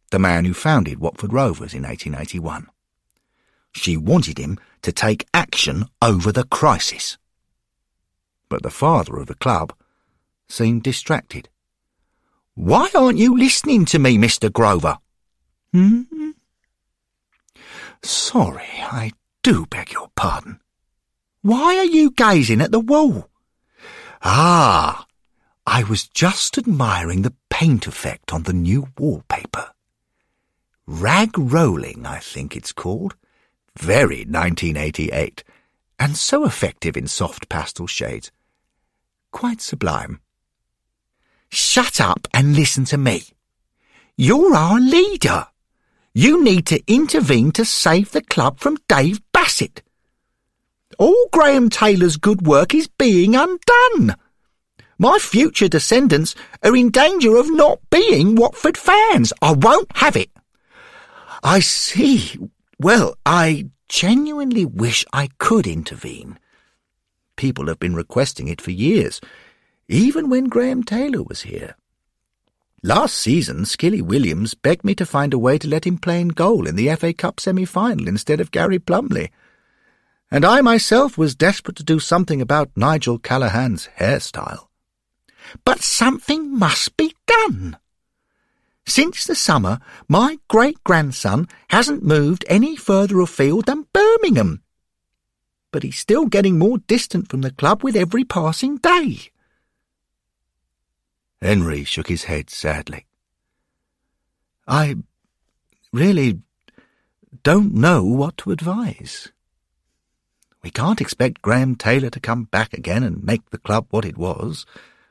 the 0.09 0.17
man 0.17 0.45
who 0.45 0.53
founded 0.53 0.99
Watford 0.99 1.31
Rovers 1.31 1.75
in 1.75 1.83
1881. 1.83 2.67
She 3.73 3.95
wanted 3.97 4.39
him 4.39 4.57
to 4.81 4.91
take 4.91 5.27
action 5.33 5.85
over 6.01 6.31
the 6.31 6.45
crisis. 6.45 7.17
But 8.53 8.61
the 8.61 8.69
father 8.69 9.17
of 9.17 9.25
the 9.25 9.33
club 9.33 9.73
seemed 10.47 10.83
distracted. 10.83 11.49
Why 12.53 12.87
aren't 12.93 13.17
you 13.17 13.35
listening 13.35 13.83
to 13.85 13.97
me, 13.97 14.15
Mr. 14.15 14.53
Grover? 14.53 14.99
Hmm? 15.71 16.03
Sorry, 18.03 18.69
I 18.79 19.13
do 19.41 19.65
beg 19.65 19.91
your 19.91 20.11
pardon. 20.15 20.59
Why 21.41 21.77
are 21.77 21.85
you 21.85 22.11
gazing 22.11 22.61
at 22.61 22.71
the 22.71 22.79
wall? 22.79 23.27
Ah, 24.21 25.07
I 25.65 25.81
was 25.81 26.07
just 26.07 26.55
admiring 26.59 27.23
the 27.23 27.33
paint 27.49 27.87
effect 27.87 28.31
on 28.31 28.43
the 28.43 28.53
new 28.53 28.89
wallpaper. 28.99 29.71
Rag 30.85 31.39
rolling, 31.39 32.05
I 32.05 32.19
think 32.19 32.55
it's 32.55 32.71
called. 32.71 33.15
Very 33.75 34.25
1988, 34.25 35.43
and 35.97 36.15
so 36.15 36.45
effective 36.45 36.95
in 36.95 37.07
soft 37.07 37.49
pastel 37.49 37.87
shades. 37.87 38.31
Quite 39.33 39.59
sublime. 39.61 40.21
Shut 41.49 41.99
up 41.99 42.27
and 42.33 42.55
listen 42.55 42.85
to 42.85 42.97
me. 42.97 43.23
You're 44.15 44.55
our 44.55 44.79
leader. 44.79 45.47
You 46.13 46.43
need 46.43 46.67
to 46.67 46.83
intervene 46.87 47.51
to 47.53 47.65
save 47.65 48.11
the 48.11 48.21
club 48.21 48.59
from 48.59 48.77
Dave 48.87 49.21
Bassett. 49.33 49.81
All 50.99 51.27
Graham 51.33 51.69
Taylor's 51.69 52.17
good 52.17 52.45
work 52.45 52.75
is 52.75 52.87
being 52.87 53.35
undone. 53.35 54.15
My 54.99 55.17
future 55.17 55.67
descendants 55.67 56.35
are 56.61 56.75
in 56.75 56.91
danger 56.91 57.35
of 57.35 57.51
not 57.51 57.79
being 57.89 58.35
Watford 58.35 58.77
fans. 58.77 59.33
I 59.41 59.53
won't 59.53 59.97
have 59.97 60.15
it. 60.15 60.29
I 61.41 61.59
see. 61.59 62.37
Well, 62.79 63.15
I 63.25 63.69
genuinely 63.89 64.65
wish 64.65 65.05
I 65.11 65.29
could 65.39 65.65
intervene. 65.65 66.37
People 67.43 67.67
have 67.67 67.77
been 67.77 67.93
requesting 67.93 68.47
it 68.47 68.61
for 68.61 68.71
years, 68.71 69.19
even 69.89 70.29
when 70.29 70.45
Graham 70.45 70.81
Taylor 70.81 71.23
was 71.23 71.41
here. 71.41 71.75
Last 72.81 73.15
season, 73.15 73.65
Skilly 73.65 74.01
Williams 74.01 74.53
begged 74.53 74.85
me 74.85 74.95
to 74.95 75.05
find 75.05 75.33
a 75.33 75.37
way 75.37 75.57
to 75.57 75.67
let 75.67 75.85
him 75.85 75.97
play 75.97 76.21
in 76.21 76.29
goal 76.29 76.65
in 76.65 76.77
the 76.77 76.95
FA 76.95 77.11
Cup 77.11 77.41
semi-final 77.41 78.07
instead 78.07 78.39
of 78.39 78.51
Gary 78.51 78.79
Plumley. 78.79 79.29
And 80.31 80.45
I 80.45 80.61
myself 80.61 81.17
was 81.17 81.35
desperate 81.35 81.75
to 81.75 81.83
do 81.83 81.99
something 81.99 82.39
about 82.39 82.77
Nigel 82.77 83.19
Callaghan's 83.19 83.89
hairstyle. 83.99 84.69
But 85.65 85.81
something 85.81 86.57
must 86.57 86.95
be 86.95 87.13
done. 87.27 87.75
Since 88.85 89.25
the 89.25 89.35
summer, 89.35 89.79
my 90.07 90.39
great-grandson 90.47 91.49
hasn't 91.67 92.05
moved 92.05 92.45
any 92.47 92.77
further 92.77 93.19
afield 93.19 93.65
than 93.65 93.87
Birmingham. 93.91 94.62
But 95.73 95.81
he's 95.81 95.97
still 95.97 96.27
getting 96.27 96.59
more 96.59 96.77
distant 96.77 97.29
from 97.29 97.41
the 97.41 97.49
club 97.51 97.83
with 97.83 97.95
every 97.95 98.23
passing 98.23 98.77
day. 98.77 99.31
Henry 101.41 101.83
shook 101.83 102.07
his 102.07 102.25
head 102.25 102.51
sadly. 102.51 103.07
I 104.67 104.97
really 105.91 106.39
don't 107.41 107.73
know 107.73 108.03
what 108.03 108.37
to 108.37 108.51
advise. 108.51 109.31
We 110.61 110.69
can't 110.69 111.01
expect 111.01 111.41
Graham 111.41 111.75
Taylor 111.75 112.11
to 112.11 112.19
come 112.19 112.43
back 112.43 112.73
again 112.73 113.01
and 113.01 113.23
make 113.23 113.49
the 113.49 113.57
club 113.57 113.87
what 113.89 114.05
it 114.05 114.15
was, 114.15 114.67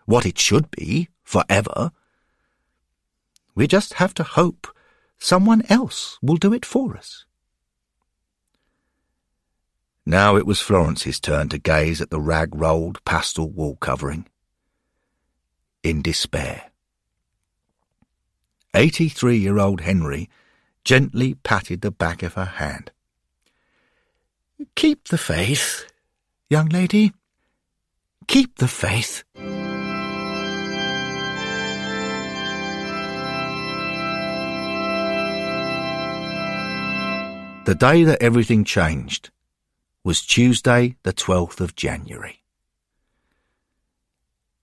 what 0.06 0.24
it 0.24 0.38
should 0.38 0.70
be, 0.70 1.08
forever. 1.24 1.90
We 3.56 3.66
just 3.66 3.94
have 3.94 4.14
to 4.14 4.22
hope 4.22 4.68
someone 5.18 5.64
else 5.68 6.18
will 6.22 6.36
do 6.36 6.52
it 6.52 6.64
for 6.64 6.96
us. 6.96 7.24
Now 10.04 10.36
it 10.36 10.46
was 10.46 10.60
Florence's 10.60 11.20
turn 11.20 11.48
to 11.50 11.58
gaze 11.58 12.00
at 12.00 12.10
the 12.10 12.20
rag-rolled 12.20 13.04
pastel 13.04 13.48
wall 13.48 13.76
covering. 13.76 14.26
In 15.82 16.02
despair. 16.02 16.70
Eighty-three-year-old 18.74 19.82
Henry 19.82 20.28
gently 20.84 21.34
patted 21.34 21.82
the 21.82 21.90
back 21.90 22.22
of 22.22 22.34
her 22.34 22.44
hand. 22.44 22.90
Keep 24.74 25.08
the 25.08 25.18
faith, 25.18 25.86
young 26.48 26.68
lady. 26.68 27.12
Keep 28.28 28.58
the 28.58 28.68
faith. 28.68 29.24
The 37.64 37.76
day 37.76 38.04
that 38.04 38.22
everything 38.22 38.64
changed 38.64 39.31
was 40.04 40.22
Tuesday, 40.22 40.96
the 41.02 41.12
12th 41.12 41.60
of 41.60 41.76
January. 41.76 42.42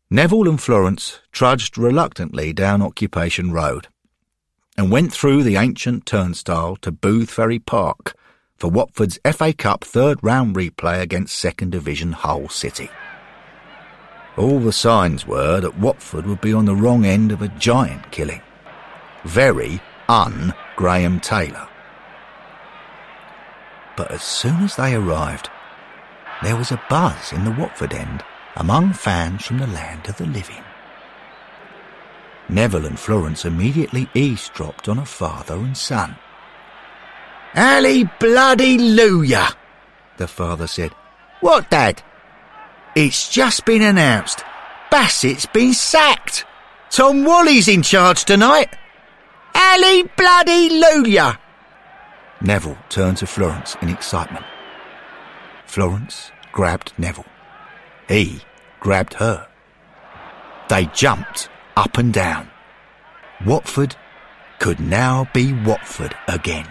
Neville 0.10 0.49
and 0.49 0.62
Florence 0.62 1.19
trudged 1.32 1.78
reluctantly 1.78 2.52
down 2.52 2.82
Occupation 2.82 3.52
Road 3.52 3.88
and 4.75 4.91
went 4.91 5.13
through 5.13 5.43
the 5.43 5.56
ancient 5.56 6.06
turnstile 6.06 6.75
to 6.78 6.91
Boothferry 6.91 7.63
Park 7.63 8.15
for 8.58 8.69
Watford's 8.69 9.19
FA 9.32 9.54
Cup 9.54 9.84
third 9.84 10.19
round 10.21 10.56
replay 10.56 11.02
against 11.02 11.38
second 11.38 11.71
division 11.71 12.12
Hull 12.12 12.49
City. 12.49 12.89
All 14.36 14.60
the 14.60 14.73
signs 14.73 15.28
were 15.28 15.62
that 15.62 15.78
Watford 15.78 16.25
would 16.25 16.41
be 16.41 16.54
on 16.54 16.65
the 16.65 16.75
wrong 16.75 17.06
end 17.06 17.32
of 17.32 17.41
a 17.41 17.47
giant 17.49 18.12
killing. 18.12 18.41
Very 19.25 19.82
un 20.08 20.54
Graham 20.75 21.19
Taylor. 21.19 21.67
But 23.99 24.12
as 24.12 24.23
soon 24.23 24.63
as 24.63 24.77
they 24.77 24.95
arrived, 24.95 25.49
there 26.41 26.55
was 26.55 26.71
a 26.71 26.81
buzz 26.89 27.33
in 27.33 27.43
the 27.43 27.51
Watford 27.51 27.93
end 27.93 28.23
among 28.55 28.93
fans 28.93 29.45
from 29.45 29.57
the 29.57 29.67
land 29.67 30.07
of 30.07 30.15
the 30.15 30.25
living. 30.25 30.63
Neville 32.47 32.85
and 32.85 32.97
Florence 32.97 33.43
immediately 33.43 34.09
eavesdropped 34.13 34.88
on 34.88 34.99
a 34.99 35.05
father 35.05 35.55
and 35.55 35.75
son. 35.75 36.15
Ali 37.57 38.09
bloody 38.21 38.77
Looya, 38.77 39.53
the 40.15 40.29
father 40.29 40.67
said. 40.67 40.95
What, 41.41 41.69
Dad? 41.69 42.01
It's 42.95 43.27
just 43.27 43.65
been 43.65 43.81
announced. 43.81 44.45
Bassett's 44.89 45.45
been 45.45 45.73
sacked. 45.73 46.45
Tom 46.89 47.25
Walley's 47.25 47.67
in 47.67 47.81
charge 47.81 48.23
tonight. 48.23 48.77
Ali 49.53 50.03
bloody 50.15 50.81
Looya! 50.81 51.38
Neville 52.41 52.78
turned 52.89 53.17
to 53.17 53.28
Florence 53.28 53.75
in 53.82 53.89
excitement. 53.89 54.45
Florence 55.65 56.32
grabbed 56.52 56.93
Neville. 56.97 57.25
He 58.08 58.41
grabbed 58.80 59.15
her. 59.15 59.47
They 60.69 60.86
jumped 60.88 61.49
up 61.75 61.97
and 61.97 62.13
down. 62.13 62.49
Watford 63.45 63.95
could 64.60 64.80
now 64.80 65.30
be 65.34 65.54
Watford 65.54 66.15
again. 66.28 66.67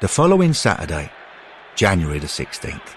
The 0.00 0.08
following 0.08 0.52
Saturday, 0.54 1.10
January 1.74 2.18
the 2.18 2.26
16th, 2.26 2.94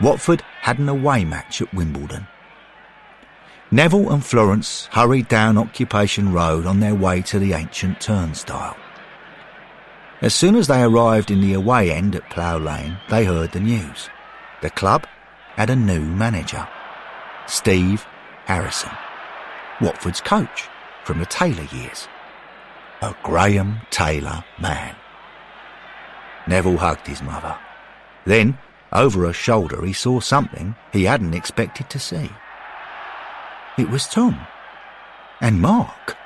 Watford 0.00 0.42
had 0.60 0.78
an 0.78 0.88
away 0.88 1.24
match 1.24 1.62
at 1.62 1.72
Wimbledon. 1.72 2.26
Neville 3.74 4.12
and 4.12 4.24
Florence 4.24 4.86
hurried 4.92 5.26
down 5.26 5.58
Occupation 5.58 6.32
Road 6.32 6.64
on 6.64 6.78
their 6.78 6.94
way 6.94 7.20
to 7.22 7.40
the 7.40 7.54
ancient 7.54 8.00
turnstile. 8.00 8.76
As 10.20 10.32
soon 10.32 10.54
as 10.54 10.68
they 10.68 10.80
arrived 10.80 11.32
in 11.32 11.40
the 11.40 11.54
away 11.54 11.90
end 11.90 12.14
at 12.14 12.30
Plough 12.30 12.58
Lane, 12.58 12.98
they 13.10 13.24
heard 13.24 13.50
the 13.50 13.58
news. 13.58 14.08
The 14.62 14.70
club 14.70 15.08
had 15.56 15.70
a 15.70 15.74
new 15.74 16.02
manager, 16.02 16.68
Steve 17.48 18.06
Harrison, 18.44 18.92
Watford's 19.80 20.20
coach 20.20 20.68
from 21.02 21.18
the 21.18 21.26
Taylor 21.26 21.66
years. 21.72 22.06
A 23.02 23.12
Graham 23.24 23.80
Taylor 23.90 24.44
man. 24.60 24.94
Neville 26.46 26.76
hugged 26.76 27.08
his 27.08 27.22
mother. 27.22 27.58
Then, 28.24 28.56
over 28.92 29.26
her 29.26 29.32
shoulder, 29.32 29.84
he 29.84 29.92
saw 29.92 30.20
something 30.20 30.76
he 30.92 31.02
hadn't 31.02 31.34
expected 31.34 31.90
to 31.90 31.98
see. 31.98 32.30
It 33.76 33.90
was 33.90 34.06
Tom. 34.06 34.38
And 35.40 35.60
Mark. 35.60 36.16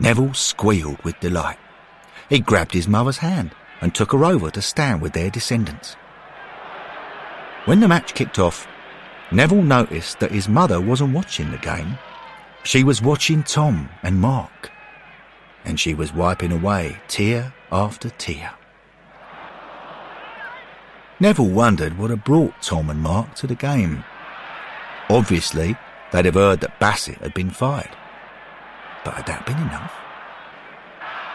Neville 0.00 0.34
squealed 0.34 1.02
with 1.04 1.20
delight. 1.20 1.58
He 2.28 2.40
grabbed 2.40 2.72
his 2.72 2.88
mother's 2.88 3.18
hand 3.18 3.54
and 3.80 3.94
took 3.94 4.10
her 4.12 4.24
over 4.24 4.50
to 4.50 4.60
stand 4.60 5.00
with 5.00 5.12
their 5.12 5.30
descendants. 5.30 5.94
When 7.66 7.78
the 7.78 7.86
match 7.86 8.14
kicked 8.14 8.40
off, 8.40 8.66
Neville 9.30 9.62
noticed 9.62 10.18
that 10.18 10.32
his 10.32 10.48
mother 10.48 10.80
wasn't 10.80 11.14
watching 11.14 11.52
the 11.52 11.58
game. 11.58 11.96
She 12.64 12.82
was 12.82 13.00
watching 13.00 13.44
Tom 13.44 13.88
and 14.02 14.20
Mark. 14.20 14.72
And 15.64 15.78
she 15.78 15.94
was 15.94 16.12
wiping 16.12 16.50
away 16.50 17.00
tear 17.06 17.54
after 17.70 18.10
tear. 18.10 18.52
Neville 21.20 21.50
wondered 21.50 21.96
what 21.96 22.10
had 22.10 22.24
brought 22.24 22.60
Tom 22.60 22.90
and 22.90 23.00
Mark 23.00 23.34
to 23.36 23.46
the 23.46 23.54
game. 23.54 24.02
Obviously, 25.12 25.76
they'd 26.10 26.24
have 26.24 26.34
heard 26.34 26.62
that 26.62 26.80
Bassett 26.80 27.18
had 27.18 27.34
been 27.34 27.50
fired. 27.50 27.90
But 29.04 29.12
had 29.12 29.26
that 29.26 29.44
been 29.44 29.58
enough? 29.58 29.92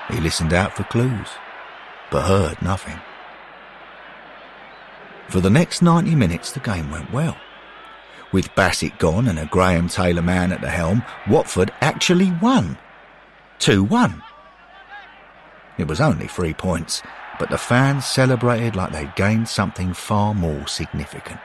He 0.10 0.20
listened 0.20 0.52
out 0.52 0.76
for 0.76 0.84
clues, 0.86 1.28
but 2.10 2.24
heard 2.24 2.60
nothing. 2.60 3.00
For 5.30 5.42
the 5.42 5.52
next 5.52 5.84
90 5.84 6.16
minutes, 6.16 6.54
the 6.54 6.60
game 6.60 6.90
went 6.90 7.14
well. 7.14 7.38
With 8.32 8.54
Bassett 8.56 8.98
gone 8.98 9.28
and 9.28 9.38
a 9.38 9.46
Graham 9.46 9.90
Taylor 9.90 10.24
man 10.24 10.52
at 10.52 10.62
the 10.62 10.72
helm, 10.72 11.04
Watford 11.30 11.72
actually 11.80 12.32
won. 12.42 12.80
2 13.60 13.84
1. 13.84 14.24
It 15.78 15.88
was 15.88 16.02
only 16.02 16.26
three 16.26 16.56
points, 16.56 17.04
but 17.38 17.52
the 17.52 17.60
fans 17.60 18.08
celebrated 18.08 18.76
like 18.76 18.92
they'd 18.92 19.16
gained 19.16 19.48
something 19.48 19.94
far 19.94 20.34
more 20.34 20.66
significant. 20.68 21.40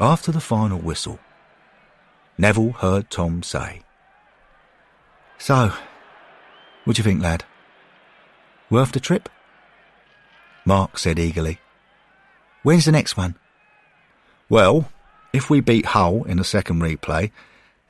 After 0.00 0.32
the 0.32 0.40
final 0.40 0.78
whistle, 0.78 1.20
Neville 2.36 2.72
heard 2.72 3.10
Tom 3.10 3.44
say, 3.44 3.82
So, 5.38 5.72
what 6.84 6.96
do 6.96 7.00
you 7.00 7.04
think, 7.04 7.22
lad? 7.22 7.44
Worth 8.70 8.90
the 8.90 8.98
trip? 8.98 9.28
Mark 10.64 10.98
said 10.98 11.18
eagerly, 11.18 11.60
When's 12.64 12.86
the 12.86 12.92
next 12.92 13.16
one? 13.16 13.36
Well, 14.48 14.90
if 15.32 15.48
we 15.48 15.60
beat 15.60 15.86
Hull 15.86 16.24
in 16.24 16.38
the 16.38 16.44
second 16.44 16.80
replay, 16.80 17.30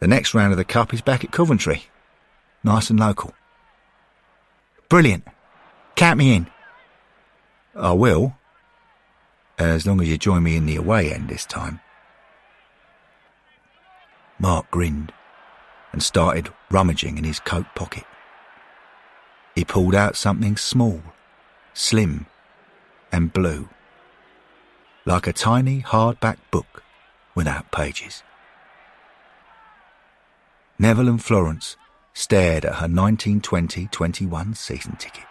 the 0.00 0.08
next 0.08 0.34
round 0.34 0.52
of 0.52 0.58
the 0.58 0.64
Cup 0.64 0.92
is 0.92 1.00
back 1.00 1.24
at 1.24 1.30
Coventry. 1.30 1.84
Nice 2.62 2.90
and 2.90 3.00
local. 3.00 3.32
Brilliant. 4.90 5.24
Count 5.96 6.18
me 6.18 6.34
in. 6.34 6.48
I 7.74 7.92
will. 7.92 8.36
As 9.58 9.86
long 9.86 10.00
as 10.02 10.08
you 10.08 10.18
join 10.18 10.42
me 10.42 10.56
in 10.56 10.66
the 10.66 10.76
away 10.76 11.12
end 11.12 11.28
this 11.28 11.46
time. 11.46 11.80
Mark 14.38 14.70
grinned 14.70 15.12
and 15.92 16.02
started 16.02 16.52
rummaging 16.70 17.18
in 17.18 17.24
his 17.24 17.40
coat 17.40 17.66
pocket. 17.74 18.04
He 19.54 19.64
pulled 19.64 19.94
out 19.94 20.16
something 20.16 20.56
small, 20.56 21.00
slim, 21.72 22.26
and 23.12 23.32
blue, 23.32 23.68
like 25.04 25.26
a 25.26 25.32
tiny 25.32 25.82
hardback 25.82 26.38
book 26.50 26.82
without 27.34 27.70
pages. 27.70 28.22
Neville 30.78 31.08
and 31.08 31.22
Florence 31.22 31.76
stared 32.12 32.64
at 32.64 32.76
her 32.76 32.88
1920-21 32.88 34.56
season 34.56 34.96
ticket. 34.96 35.24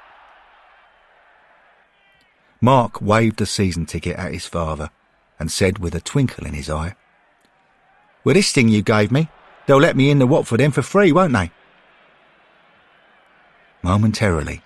Mark 2.62 3.02
waved 3.02 3.40
the 3.40 3.46
season 3.46 3.86
ticket 3.86 4.16
at 4.16 4.32
his 4.32 4.46
father 4.46 4.90
and 5.38 5.52
said 5.52 5.80
with 5.80 5.94
a 5.94 6.00
twinkle 6.00 6.46
in 6.46 6.54
his 6.54 6.70
eye, 6.70 6.96
With 8.24 8.36
this 8.36 8.52
thing 8.52 8.70
you 8.70 8.82
gave 8.82 9.12
me, 9.12 9.30
they'll 9.66 9.78
let 9.78 9.98
me 9.98 10.10
in 10.10 10.20
the 10.20 10.28
Watford 10.28 10.62
end 10.62 10.76
for 10.76 10.82
free, 10.82 11.12
won't 11.12 11.34
they? 11.34 11.52
Momentarily, 13.82 14.62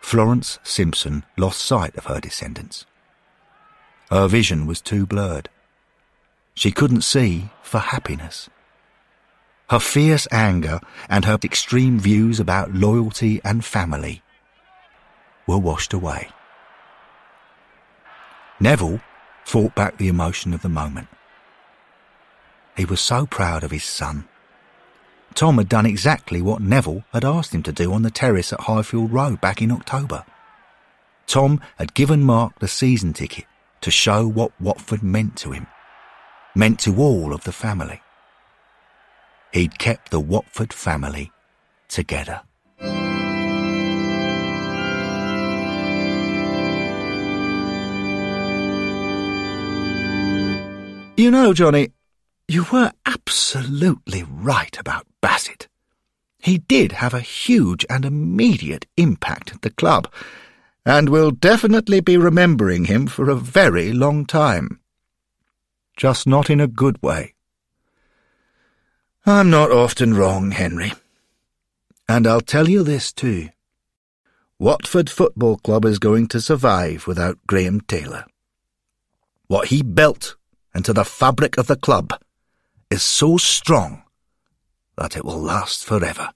Florence 0.00 0.58
Simpson 0.62 1.24
lost 1.36 1.60
sight 1.60 1.94
of 1.96 2.06
her 2.06 2.20
descendants. 2.20 2.86
Her 4.10 4.26
vision 4.26 4.66
was 4.66 4.80
too 4.80 5.04
blurred. 5.04 5.50
She 6.54 6.70
couldn't 6.70 7.02
see 7.02 7.50
for 7.62 7.78
happiness. 7.78 8.48
Her 9.68 9.78
fierce 9.78 10.26
anger 10.32 10.80
and 11.10 11.26
her 11.26 11.38
extreme 11.44 12.00
views 12.00 12.40
about 12.40 12.72
loyalty 12.72 13.40
and 13.44 13.62
family 13.62 14.22
were 15.46 15.58
washed 15.58 15.92
away. 15.92 16.28
Neville 18.60 19.00
fought 19.44 19.74
back 19.74 19.98
the 19.98 20.08
emotion 20.08 20.54
of 20.54 20.62
the 20.62 20.70
moment. 20.70 21.08
He 22.78 22.84
was 22.84 23.00
so 23.00 23.26
proud 23.26 23.64
of 23.64 23.72
his 23.72 23.82
son. 23.82 24.28
Tom 25.34 25.58
had 25.58 25.68
done 25.68 25.84
exactly 25.84 26.40
what 26.40 26.62
Neville 26.62 27.02
had 27.12 27.24
asked 27.24 27.52
him 27.52 27.64
to 27.64 27.72
do 27.72 27.92
on 27.92 28.02
the 28.02 28.10
terrace 28.10 28.52
at 28.52 28.60
Highfield 28.60 29.12
Road 29.12 29.40
back 29.40 29.60
in 29.60 29.72
October. 29.72 30.24
Tom 31.26 31.60
had 31.76 31.92
given 31.92 32.22
Mark 32.22 32.56
the 32.60 32.68
season 32.68 33.12
ticket 33.12 33.46
to 33.80 33.90
show 33.90 34.28
what 34.28 34.52
Watford 34.60 35.02
meant 35.02 35.36
to 35.38 35.50
him, 35.50 35.66
meant 36.54 36.78
to 36.80 36.96
all 36.98 37.34
of 37.34 37.42
the 37.42 37.50
family. 37.50 38.00
He'd 39.52 39.80
kept 39.80 40.12
the 40.12 40.20
Watford 40.20 40.72
family 40.72 41.32
together. 41.88 42.42
You 51.16 51.32
know, 51.32 51.52
Johnny, 51.52 51.88
you 52.48 52.64
were 52.72 52.90
absolutely 53.04 54.22
right 54.22 54.76
about 54.78 55.06
Bassett. 55.20 55.68
He 56.38 56.56
did 56.56 56.92
have 56.92 57.12
a 57.12 57.20
huge 57.20 57.84
and 57.90 58.06
immediate 58.06 58.86
impact 58.96 59.52
at 59.52 59.60
the 59.60 59.70
club, 59.70 60.10
and 60.84 61.10
will 61.10 61.30
definitely 61.30 62.00
be 62.00 62.16
remembering 62.16 62.86
him 62.86 63.06
for 63.06 63.28
a 63.28 63.34
very 63.34 63.92
long 63.92 64.24
time. 64.24 64.80
Just 65.94 66.26
not 66.26 66.48
in 66.48 66.58
a 66.58 66.66
good 66.66 67.02
way. 67.02 67.34
I'm 69.26 69.50
not 69.50 69.70
often 69.70 70.14
wrong, 70.14 70.52
Henry. 70.52 70.94
And 72.08 72.26
I'll 72.26 72.40
tell 72.40 72.66
you 72.66 72.82
this 72.82 73.12
too. 73.12 73.50
Watford 74.58 75.10
Football 75.10 75.58
Club 75.58 75.84
is 75.84 75.98
going 75.98 76.28
to 76.28 76.40
survive 76.40 77.06
without 77.06 77.38
Graham 77.46 77.82
Taylor. 77.82 78.24
What 79.48 79.68
he 79.68 79.82
built 79.82 80.36
into 80.74 80.94
the 80.94 81.04
fabric 81.04 81.58
of 81.58 81.66
the 81.66 81.76
club 81.76 82.14
is 82.90 83.02
so 83.02 83.36
strong 83.36 84.02
that 84.96 85.16
it 85.16 85.24
will 85.24 85.38
last 85.38 85.84
forever, 85.84 86.30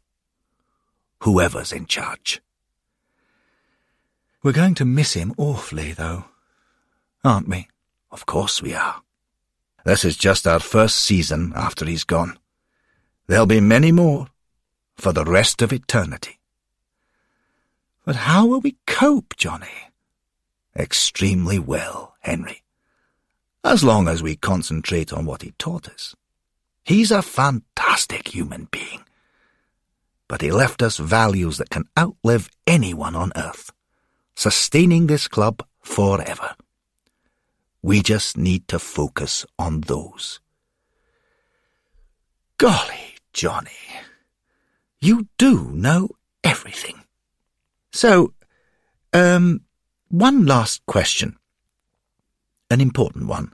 whoever's 1.20 1.72
in 1.72 1.86
charge. 1.86 2.40
We're 4.42 4.52
going 4.52 4.74
to 4.76 4.84
miss 4.84 5.14
him 5.14 5.34
awfully, 5.36 5.92
though, 5.92 6.24
aren't 7.24 7.48
we? 7.48 7.68
Of 8.10 8.26
course 8.26 8.60
we 8.60 8.74
are. 8.74 9.02
This 9.84 10.04
is 10.04 10.16
just 10.16 10.46
our 10.46 10.60
first 10.60 10.96
season 10.96 11.52
after 11.56 11.84
he's 11.84 12.04
gone. 12.04 12.38
There'll 13.26 13.46
be 13.46 13.60
many 13.60 13.92
more 13.92 14.28
for 14.96 15.12
the 15.12 15.24
rest 15.24 15.62
of 15.62 15.72
eternity. 15.72 16.38
But 18.04 18.16
how 18.16 18.46
will 18.46 18.60
we 18.60 18.76
cope, 18.86 19.36
Johnny? 19.36 19.90
Extremely 20.76 21.58
well, 21.58 22.14
Henry 22.20 22.62
as 23.64 23.84
long 23.84 24.08
as 24.08 24.22
we 24.22 24.36
concentrate 24.36 25.12
on 25.12 25.24
what 25.24 25.42
he 25.42 25.52
taught 25.52 25.88
us. 25.88 26.14
He's 26.84 27.10
a 27.10 27.22
fantastic 27.22 28.28
human 28.28 28.68
being, 28.70 29.04
but 30.28 30.40
he 30.40 30.50
left 30.50 30.82
us 30.82 30.98
values 30.98 31.58
that 31.58 31.70
can 31.70 31.84
outlive 31.98 32.50
anyone 32.66 33.14
on 33.14 33.32
earth, 33.36 33.70
sustaining 34.34 35.06
this 35.06 35.28
club 35.28 35.64
forever. 35.82 36.54
We 37.82 38.02
just 38.02 38.36
need 38.36 38.68
to 38.68 38.78
focus 38.78 39.46
on 39.58 39.82
those. 39.82 40.40
Golly, 42.58 43.16
Johnny. 43.32 43.70
You 45.00 45.28
do 45.36 45.70
know 45.72 46.10
everything. 46.44 47.02
So, 47.92 48.34
um, 49.12 49.62
one 50.08 50.46
last 50.46 50.86
question. 50.86 51.36
An 52.70 52.80
important 52.80 53.26
one. 53.26 53.52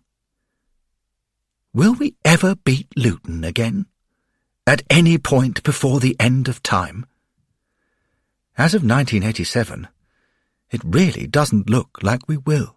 Will 1.78 1.94
we 1.94 2.16
ever 2.24 2.56
beat 2.56 2.88
Luton 2.96 3.44
again? 3.44 3.86
At 4.66 4.82
any 4.90 5.16
point 5.16 5.62
before 5.62 6.00
the 6.00 6.16
end 6.18 6.48
of 6.48 6.60
time? 6.60 7.06
As 8.56 8.74
of 8.74 8.82
1987, 8.82 9.86
it 10.72 10.80
really 10.82 11.28
doesn't 11.28 11.70
look 11.70 12.02
like 12.02 12.26
we 12.26 12.36
will. 12.36 12.74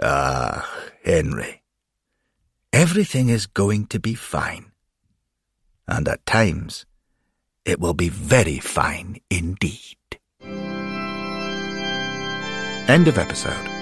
Ah, 0.00 0.64
Henry. 1.04 1.64
Everything 2.72 3.30
is 3.30 3.46
going 3.46 3.86
to 3.86 3.98
be 3.98 4.14
fine. 4.14 4.70
And 5.88 6.06
at 6.06 6.24
times, 6.24 6.86
it 7.64 7.80
will 7.80 7.94
be 7.94 8.08
very 8.08 8.60
fine 8.60 9.16
indeed. 9.28 9.98
End 12.86 13.08
of 13.08 13.18
episode. 13.18 13.77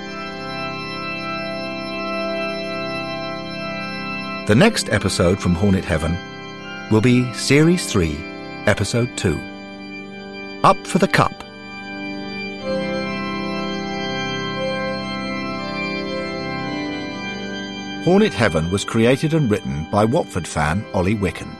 The 4.47 4.55
next 4.55 4.91
episode 4.91 5.41
from 5.41 5.57
Hornet 5.57 5.85
Heaven 5.85 6.17
will 6.93 7.01
be 7.01 7.33
Series 7.35 7.91
3, 7.91 8.17
Episode 8.67 9.11
2. 9.17 9.37
Up 10.63 10.77
for 10.87 10.99
the 10.99 11.09
Cup. 11.09 11.33
Hornet 18.05 18.33
Heaven 18.33 18.71
was 18.71 18.85
created 18.85 19.35
and 19.35 19.51
written 19.51 19.91
by 19.91 20.05
Watford 20.05 20.47
fan 20.47 20.85
Ollie 20.95 21.17
Wicken. 21.17 21.51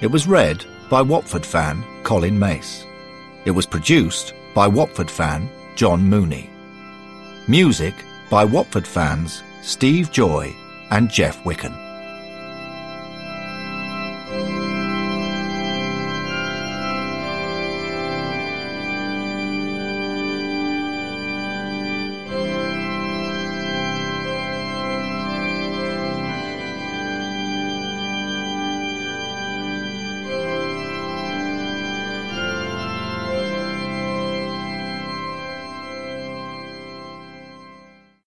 It 0.00 0.06
was 0.06 0.28
read 0.28 0.64
by 0.88 1.02
Watford 1.02 1.44
fan 1.44 1.84
Colin 2.04 2.38
Mace. 2.38 2.86
It 3.44 3.50
was 3.50 3.66
produced 3.66 4.34
by 4.54 4.68
Watford 4.68 5.10
fan 5.10 5.50
John 5.74 6.04
Mooney. 6.04 6.48
Music 7.48 7.94
by 8.30 8.44
Watford 8.44 8.86
fans 8.86 9.42
Steve 9.62 10.12
Joy 10.12 10.54
and 10.92 11.10
Jeff 11.10 11.42
Wicken. 11.42 11.83